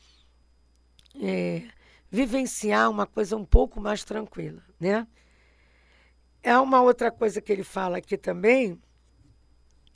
é, 1.21 1.67
vivenciar 2.09 2.89
uma 2.89 3.05
coisa 3.05 3.35
um 3.35 3.45
pouco 3.45 3.81
mais 3.81 4.03
tranquila, 4.03 4.63
né? 4.79 5.07
É 6.41 6.57
uma 6.57 6.81
outra 6.81 7.11
coisa 7.11 7.41
que 7.41 7.51
ele 7.51 7.63
fala 7.63 7.97
aqui 7.97 8.17
também, 8.17 8.79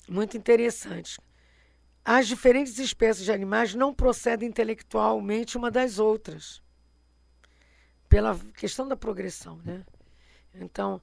muito 0.10 0.36
interessante. 0.36 1.18
As 2.04 2.28
diferentes 2.28 2.78
espécies 2.78 3.24
de 3.24 3.32
animais 3.32 3.74
não 3.74 3.94
procedem 3.94 4.50
intelectualmente 4.50 5.56
uma 5.58 5.72
das 5.72 6.00
outras, 6.00 6.62
pela 8.10 8.38
questão 8.58 8.88
da 8.88 8.98
progressão, 8.98 9.62
né? 9.64 9.86
Então, 10.54 11.02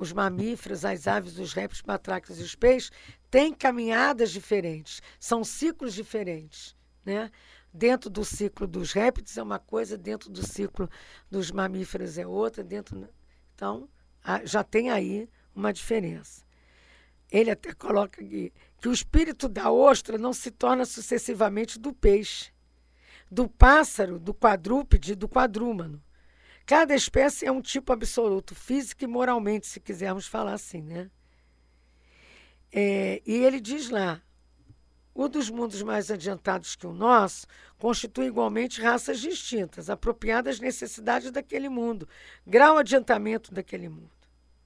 os 0.00 0.14
mamíferos, 0.14 0.82
as 0.82 1.06
aves, 1.06 1.38
os 1.38 1.52
répteis, 1.52 1.82
batracas 1.82 2.40
e 2.40 2.42
os 2.42 2.54
peixes 2.54 2.90
têm 3.30 3.52
caminhadas 3.52 4.30
diferentes, 4.30 5.02
são 5.20 5.44
ciclos 5.44 5.92
diferentes, 5.92 6.74
né? 7.04 7.30
Dentro 7.72 8.08
do 8.08 8.24
ciclo 8.24 8.66
dos 8.66 8.92
répteis 8.92 9.36
é 9.36 9.42
uma 9.42 9.58
coisa, 9.58 9.98
dentro 9.98 10.30
do 10.30 10.44
ciclo 10.44 10.88
dos 11.30 11.52
mamíferos 11.52 12.16
é 12.16 12.26
outra, 12.26 12.64
dentro 12.64 13.06
então 13.54 13.88
já 14.44 14.64
tem 14.64 14.90
aí 14.90 15.28
uma 15.54 15.70
diferença. 15.70 16.42
Ele 17.30 17.50
até 17.50 17.72
coloca 17.74 18.22
aqui 18.22 18.52
que 18.80 18.88
o 18.88 18.92
espírito 18.92 19.48
da 19.48 19.70
ostra 19.70 20.16
não 20.16 20.32
se 20.32 20.50
torna 20.50 20.86
sucessivamente 20.86 21.78
do 21.78 21.92
peixe, 21.92 22.50
do 23.30 23.48
pássaro, 23.48 24.18
do 24.18 24.32
quadrúpede, 24.32 25.14
do 25.14 25.28
quadrúmano. 25.28 26.02
Cada 26.70 26.94
espécie 26.94 27.46
é 27.46 27.50
um 27.50 27.60
tipo 27.60 27.92
absoluto, 27.92 28.54
físico 28.54 29.02
e 29.02 29.06
moralmente, 29.08 29.66
se 29.66 29.80
quisermos 29.80 30.28
falar 30.28 30.52
assim, 30.52 30.80
né? 30.80 31.10
É, 32.70 33.20
e 33.26 33.38
ele 33.38 33.58
diz 33.58 33.90
lá: 33.90 34.22
o 35.12 35.26
dos 35.26 35.50
mundos 35.50 35.82
mais 35.82 36.12
adiantados 36.12 36.76
que 36.76 36.86
o 36.86 36.92
nosso 36.92 37.44
constitui 37.76 38.26
igualmente 38.26 38.80
raças 38.80 39.18
distintas, 39.18 39.90
apropriadas 39.90 40.54
às 40.54 40.60
necessidades 40.60 41.32
daquele 41.32 41.68
mundo, 41.68 42.08
grau 42.46 42.78
adiantamento 42.78 43.52
daquele 43.52 43.88
mundo. 43.88 44.12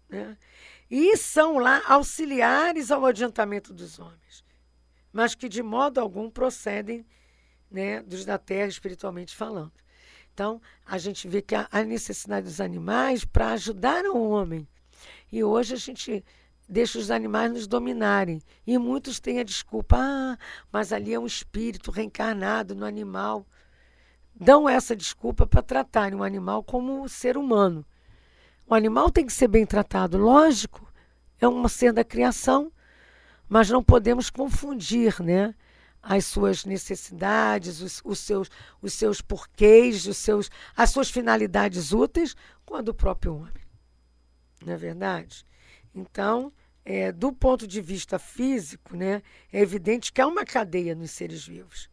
Né? 0.07 0.37
E 0.91 1.17
são 1.17 1.57
lá 1.57 1.83
auxiliares 1.87 2.91
ao 2.91 3.07
adiantamento 3.07 3.73
dos 3.73 3.99
homens, 3.99 4.45
mas 5.11 5.35
que 5.35 5.49
de 5.49 5.63
modo 5.63 6.01
algum 6.01 6.29
procedem 6.29 7.07
né, 7.71 8.03
dos 8.03 8.27
da 8.27 8.37
terra 8.37 8.69
espiritualmente 8.69 9.35
falando. 9.35 9.73
Então, 10.35 10.61
a 10.85 10.99
gente 10.99 11.29
vê 11.29 11.41
que 11.41 11.55
há 11.55 11.85
necessidade 11.85 12.47
dos 12.47 12.61
animais 12.61 13.25
para 13.25 13.53
ajudar 13.53 14.05
o 14.05 14.29
homem. 14.29 14.67
E 15.31 15.45
hoje 15.45 15.75
a 15.75 15.77
gente 15.77 16.25
deixa 16.69 16.99
os 16.99 17.09
animais 17.09 17.53
nos 17.53 17.69
dominarem. 17.69 18.43
E 18.67 18.77
muitos 18.77 19.21
têm 19.21 19.39
a 19.39 19.45
desculpa, 19.45 19.97
ah, 19.97 20.37
mas 20.73 20.93
ali 20.93 21.15
é 21.15 21.21
um 21.21 21.27
espírito 21.27 21.93
reencarnado 21.93 22.75
no 22.75 22.85
animal. 22.85 23.47
Dão 24.35 24.69
essa 24.69 24.97
desculpa 24.97 25.47
para 25.47 25.63
tratarem 25.63 26.19
um 26.19 26.25
animal 26.25 26.65
como 26.65 27.01
um 27.01 27.07
ser 27.07 27.37
humano. 27.37 27.87
O 28.67 28.75
animal 28.75 29.13
tem 29.13 29.25
que 29.25 29.33
ser 29.33 29.47
bem 29.47 29.65
tratado, 29.65 30.19
lógico, 30.19 30.93
é 31.41 31.47
uma 31.47 31.69
ser 31.69 31.93
da 31.93 32.03
criação, 32.03 32.73
mas 33.49 33.71
não 33.71 33.85
podemos 33.85 34.31
confundir, 34.31 35.23
né? 35.23 35.55
As 36.05 36.27
suas 36.27 36.67
necessidades, 36.67 37.81
os, 37.81 38.03
os, 38.05 38.19
seus, 38.19 38.51
os 38.83 38.93
seus 38.93 39.23
porquês, 39.23 40.07
os 40.07 40.19
seus, 40.19 40.51
as 40.77 40.91
suas 40.91 41.11
finalidades 41.11 41.93
úteis 41.93 42.37
com 42.65 42.77
a 42.77 42.83
do 42.83 42.95
próprio 42.95 43.37
homem. 43.37 43.65
Não 44.65 44.75
é 44.75 44.77
verdade? 44.77 45.47
Então, 45.95 46.53
é, 46.85 47.11
do 47.11 47.33
ponto 47.33 47.67
de 47.67 47.81
vista 47.81 48.19
físico, 48.19 48.95
né, 48.95 49.23
é 49.51 49.61
evidente 49.61 50.13
que 50.13 50.21
há 50.21 50.27
uma 50.27 50.45
cadeia 50.45 50.95
nos 50.95 51.11
seres 51.11 51.47
vivos. 51.47 51.89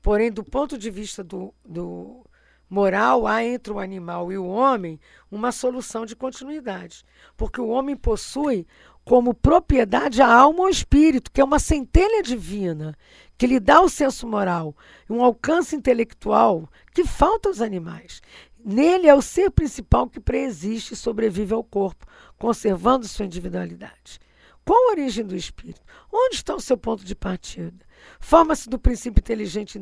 Porém, 0.00 0.32
do 0.32 0.42
ponto 0.42 0.76
de 0.76 0.90
vista 0.90 1.22
do, 1.22 1.54
do 1.64 2.26
moral, 2.68 3.26
há 3.26 3.44
entre 3.44 3.72
o 3.72 3.78
animal 3.78 4.32
e 4.32 4.38
o 4.38 4.46
homem 4.46 4.98
uma 5.30 5.52
solução 5.52 6.04
de 6.04 6.16
continuidade. 6.16 7.04
Porque 7.36 7.60
o 7.60 7.68
homem 7.68 7.94
possui 7.94 8.66
como 9.04 9.34
propriedade 9.34 10.22
a 10.22 10.32
alma 10.32 10.62
ou 10.62 10.68
espírito, 10.68 11.30
que 11.30 11.40
é 11.40 11.44
uma 11.44 11.58
centelha 11.58 12.22
divina, 12.22 12.96
que 13.36 13.46
lhe 13.46 13.58
dá 13.58 13.80
o 13.80 13.88
senso 13.88 14.26
moral, 14.26 14.76
um 15.10 15.22
alcance 15.22 15.74
intelectual 15.74 16.68
que 16.92 17.04
falta 17.04 17.48
aos 17.48 17.60
animais. 17.60 18.20
Nele 18.64 19.08
é 19.08 19.14
o 19.14 19.22
ser 19.22 19.50
principal 19.50 20.08
que 20.08 20.20
preexiste 20.20 20.94
e 20.94 20.96
sobrevive 20.96 21.52
ao 21.52 21.64
corpo, 21.64 22.06
conservando 22.38 23.08
sua 23.08 23.26
individualidade. 23.26 24.20
Qual 24.64 24.88
a 24.88 24.92
origem 24.92 25.24
do 25.24 25.34
espírito? 25.34 25.80
Onde 26.12 26.36
está 26.36 26.54
o 26.54 26.60
seu 26.60 26.76
ponto 26.76 27.04
de 27.04 27.16
partida? 27.16 27.84
Forma-se 28.20 28.68
do 28.68 28.78
princípio 28.78 29.20
inteligente 29.20 29.80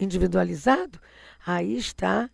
individualizado? 0.00 0.98
Aí 1.46 1.76
está 1.76 2.28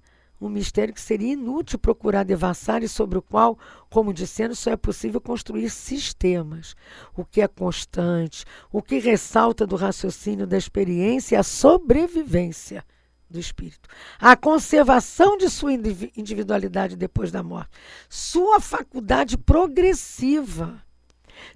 um 0.47 0.49
mistério 0.49 0.93
que 0.93 1.01
seria 1.01 1.33
inútil 1.33 1.79
procurar 1.79 2.25
devassar 2.25 2.83
e 2.83 2.89
sobre 2.89 3.17
o 3.19 3.23
qual, 3.23 3.59
como 3.89 4.13
dissemos, 4.13 4.59
só 4.59 4.71
é 4.71 4.77
possível 4.77 5.21
construir 5.21 5.71
sistemas. 5.71 6.75
O 7.17 7.25
que 7.25 7.41
é 7.41 7.49
constante, 7.49 8.45
o 8.73 8.83
que 8.83 8.99
ressalta 8.99 9.67
do 9.67 9.77
raciocínio 9.77 10.47
da 10.47 10.57
experiência 10.57 11.37
é 11.37 11.39
a 11.39 11.45
sobrevivência 11.45 12.85
do 13.31 13.39
espírito, 13.39 13.89
a 14.19 14.37
conservação 14.37 15.39
de 15.39 15.49
sua 15.49 15.73
individualidade 15.73 16.97
depois 16.97 17.33
da 17.33 17.43
morte, 17.43 17.71
sua 18.09 18.61
faculdade 18.61 19.39
progressiva, 19.39 20.83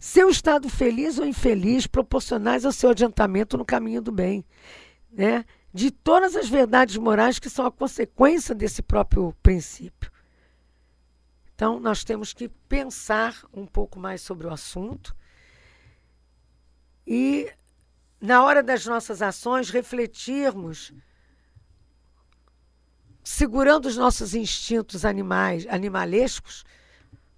seu 0.01 0.31
estado 0.31 0.68
feliz 0.68 1.18
ou 1.18 1.27
infeliz 1.27 1.87
proporcionais 1.87 2.64
ao 2.64 2.72
seu 2.72 2.90
adiantamento 2.90 3.59
no 3.59 3.64
caminho 3.64 4.01
do 4.01 4.11
bem, 4.11 4.44
né? 5.12 5.44
De 5.76 5.90
todas 5.90 6.34
as 6.34 6.48
verdades 6.48 6.96
morais 6.96 7.38
que 7.38 7.50
são 7.50 7.66
a 7.66 7.70
consequência 7.70 8.54
desse 8.54 8.80
próprio 8.80 9.34
princípio. 9.42 10.10
Então, 11.54 11.78
nós 11.78 12.02
temos 12.02 12.32
que 12.32 12.48
pensar 12.48 13.44
um 13.52 13.66
pouco 13.66 14.00
mais 14.00 14.22
sobre 14.22 14.46
o 14.46 14.52
assunto 14.52 15.14
e, 17.06 17.52
na 18.18 18.42
hora 18.42 18.62
das 18.62 18.86
nossas 18.86 19.20
ações, 19.20 19.68
refletirmos, 19.68 20.94
segurando 23.22 23.84
os 23.84 23.98
nossos 23.98 24.34
instintos 24.34 25.04
animais, 25.04 25.66
animalescos, 25.68 26.64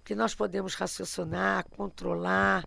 que 0.01 0.15
nós 0.15 0.33
podemos 0.33 0.75
raciocinar, 0.75 1.67
controlar, 1.71 2.65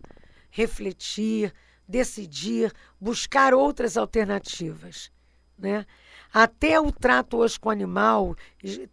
refletir, 0.51 1.51
decidir, 1.87 2.71
buscar 3.01 3.55
outras 3.55 3.97
alternativas. 3.97 5.11
Né? 5.57 5.85
Até 6.33 6.79
o 6.79 6.91
trato 6.91 7.37
hoje 7.37 7.59
com 7.59 7.69
o 7.69 7.71
animal, 7.71 8.35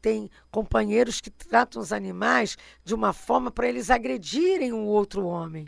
tem 0.01 0.31
companheiros 0.51 1.21
que 1.21 1.31
tratam 1.31 1.81
os 1.81 1.93
animais 1.93 2.57
de 2.85 2.95
uma 2.95 3.13
forma 3.13 3.51
para 3.51 3.69
eles 3.69 3.91
agredirem 3.91 4.73
um 4.73 4.87
outro 4.87 5.27
homem. 5.27 5.67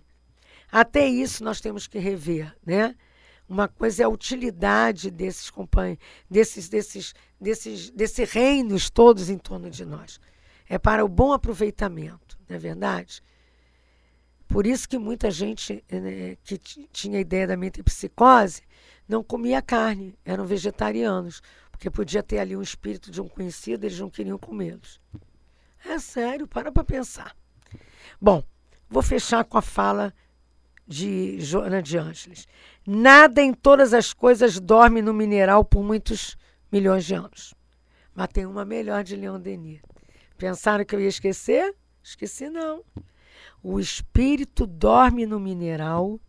Até 0.71 1.07
isso 1.07 1.43
nós 1.45 1.61
temos 1.61 1.87
que 1.87 1.99
rever, 1.99 2.55
né? 2.65 2.95
Uma 3.49 3.69
coisa 3.69 4.03
é 4.03 4.07
a 4.07 4.09
utilidade 4.09 5.11
desses 5.11 5.51
companheiros, 5.51 6.03
desses, 6.31 6.69
desses, 6.69 7.15
desses, 7.39 7.91
desses 7.91 8.31
reinos 8.31 8.89
todos 8.89 9.29
em 9.29 9.37
torno 9.37 9.69
de 9.69 9.85
nós. 9.85 10.19
É 10.67 10.79
para 10.79 11.05
o 11.05 11.09
bom 11.09 11.33
aproveitamento, 11.33 12.39
não 12.49 12.57
é 12.57 12.59
verdade? 12.59 13.23
Por 14.49 14.67
isso 14.67 14.89
que 14.89 14.99
muita 14.99 15.31
gente 15.31 15.85
né, 15.91 16.37
que 16.45 16.59
tinha 16.93 17.21
ideia 17.21 17.47
da 17.47 17.57
metapsicose 17.57 18.63
não 19.09 19.23
comia 19.23 19.61
carne, 19.61 20.19
eram 20.25 20.45
vegetarianos, 20.47 21.43
porque 21.71 21.91
podia 21.91 22.23
ter 22.23 22.39
ali 22.39 22.57
um 22.57 22.63
espírito 22.63 23.11
de 23.11 23.21
um 23.21 23.29
conhecido, 23.29 23.85
eles 23.85 23.99
não 23.99 24.11
queriam 24.11 24.39
comê-los. 24.39 25.01
É 25.85 25.99
sério, 25.99 26.47
para 26.47 26.71
para 26.71 26.85
pensar. 26.85 27.37
Bom, 28.21 28.43
vou 28.89 29.03
fechar 29.03 29.45
com 29.45 29.59
a 29.59 29.63
fala 29.63 30.15
de 30.87 31.41
Joana 31.41 31.83
de 31.83 31.99
Ângeles. 31.99 32.47
Nada 32.87 33.43
em 33.43 33.53
todas 33.53 33.95
as 33.95 34.13
coisas 34.13 34.61
dorme 34.61 35.03
no 35.03 35.13
mineral 35.13 35.65
por 35.65 35.83
muitos 35.83 36.37
milhões 36.71 37.05
de 37.05 37.15
anos. 37.15 37.55
Mas 38.15 38.29
tem 38.29 38.47
uma 38.47 38.65
melhor 38.65 39.03
de 39.03 39.17
Leon 39.17 39.41
Denis. 39.41 39.81
Pensaram 40.37 40.85
que 40.85 40.95
eu 40.95 41.01
ia 41.01 41.09
esquecer? 41.09 41.75
Esqueci 42.03 42.49
não. 42.49 42.85
O 43.63 43.79
espírito 43.79 44.67
dorme 44.67 45.25
no 45.25 45.39
mineral, 45.39 46.21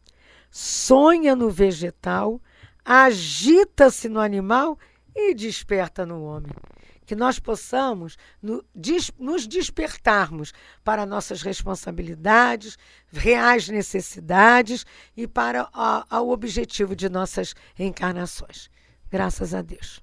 sonha 0.51 1.35
no 1.35 1.49
vegetal, 1.49 2.39
agita-se 2.83 4.09
no 4.09 4.19
animal 4.19 4.77
e 5.15 5.33
desperta 5.33 6.05
no 6.05 6.23
homem. 6.23 6.51
Que 7.05 7.15
nós 7.15 7.39
possamos 7.39 8.17
nos 8.41 9.47
despertarmos 9.47 10.53
para 10.83 11.05
nossas 11.05 11.41
responsabilidades, 11.41 12.77
reais 13.11 13.69
necessidades 13.69 14.85
e 15.15 15.27
para 15.27 15.69
o 16.21 16.29
objetivo 16.29 16.95
de 16.95 17.09
nossas 17.09 17.55
encarnações. 17.79 18.69
Graças 19.09 19.53
a 19.53 19.61
Deus. 19.61 20.02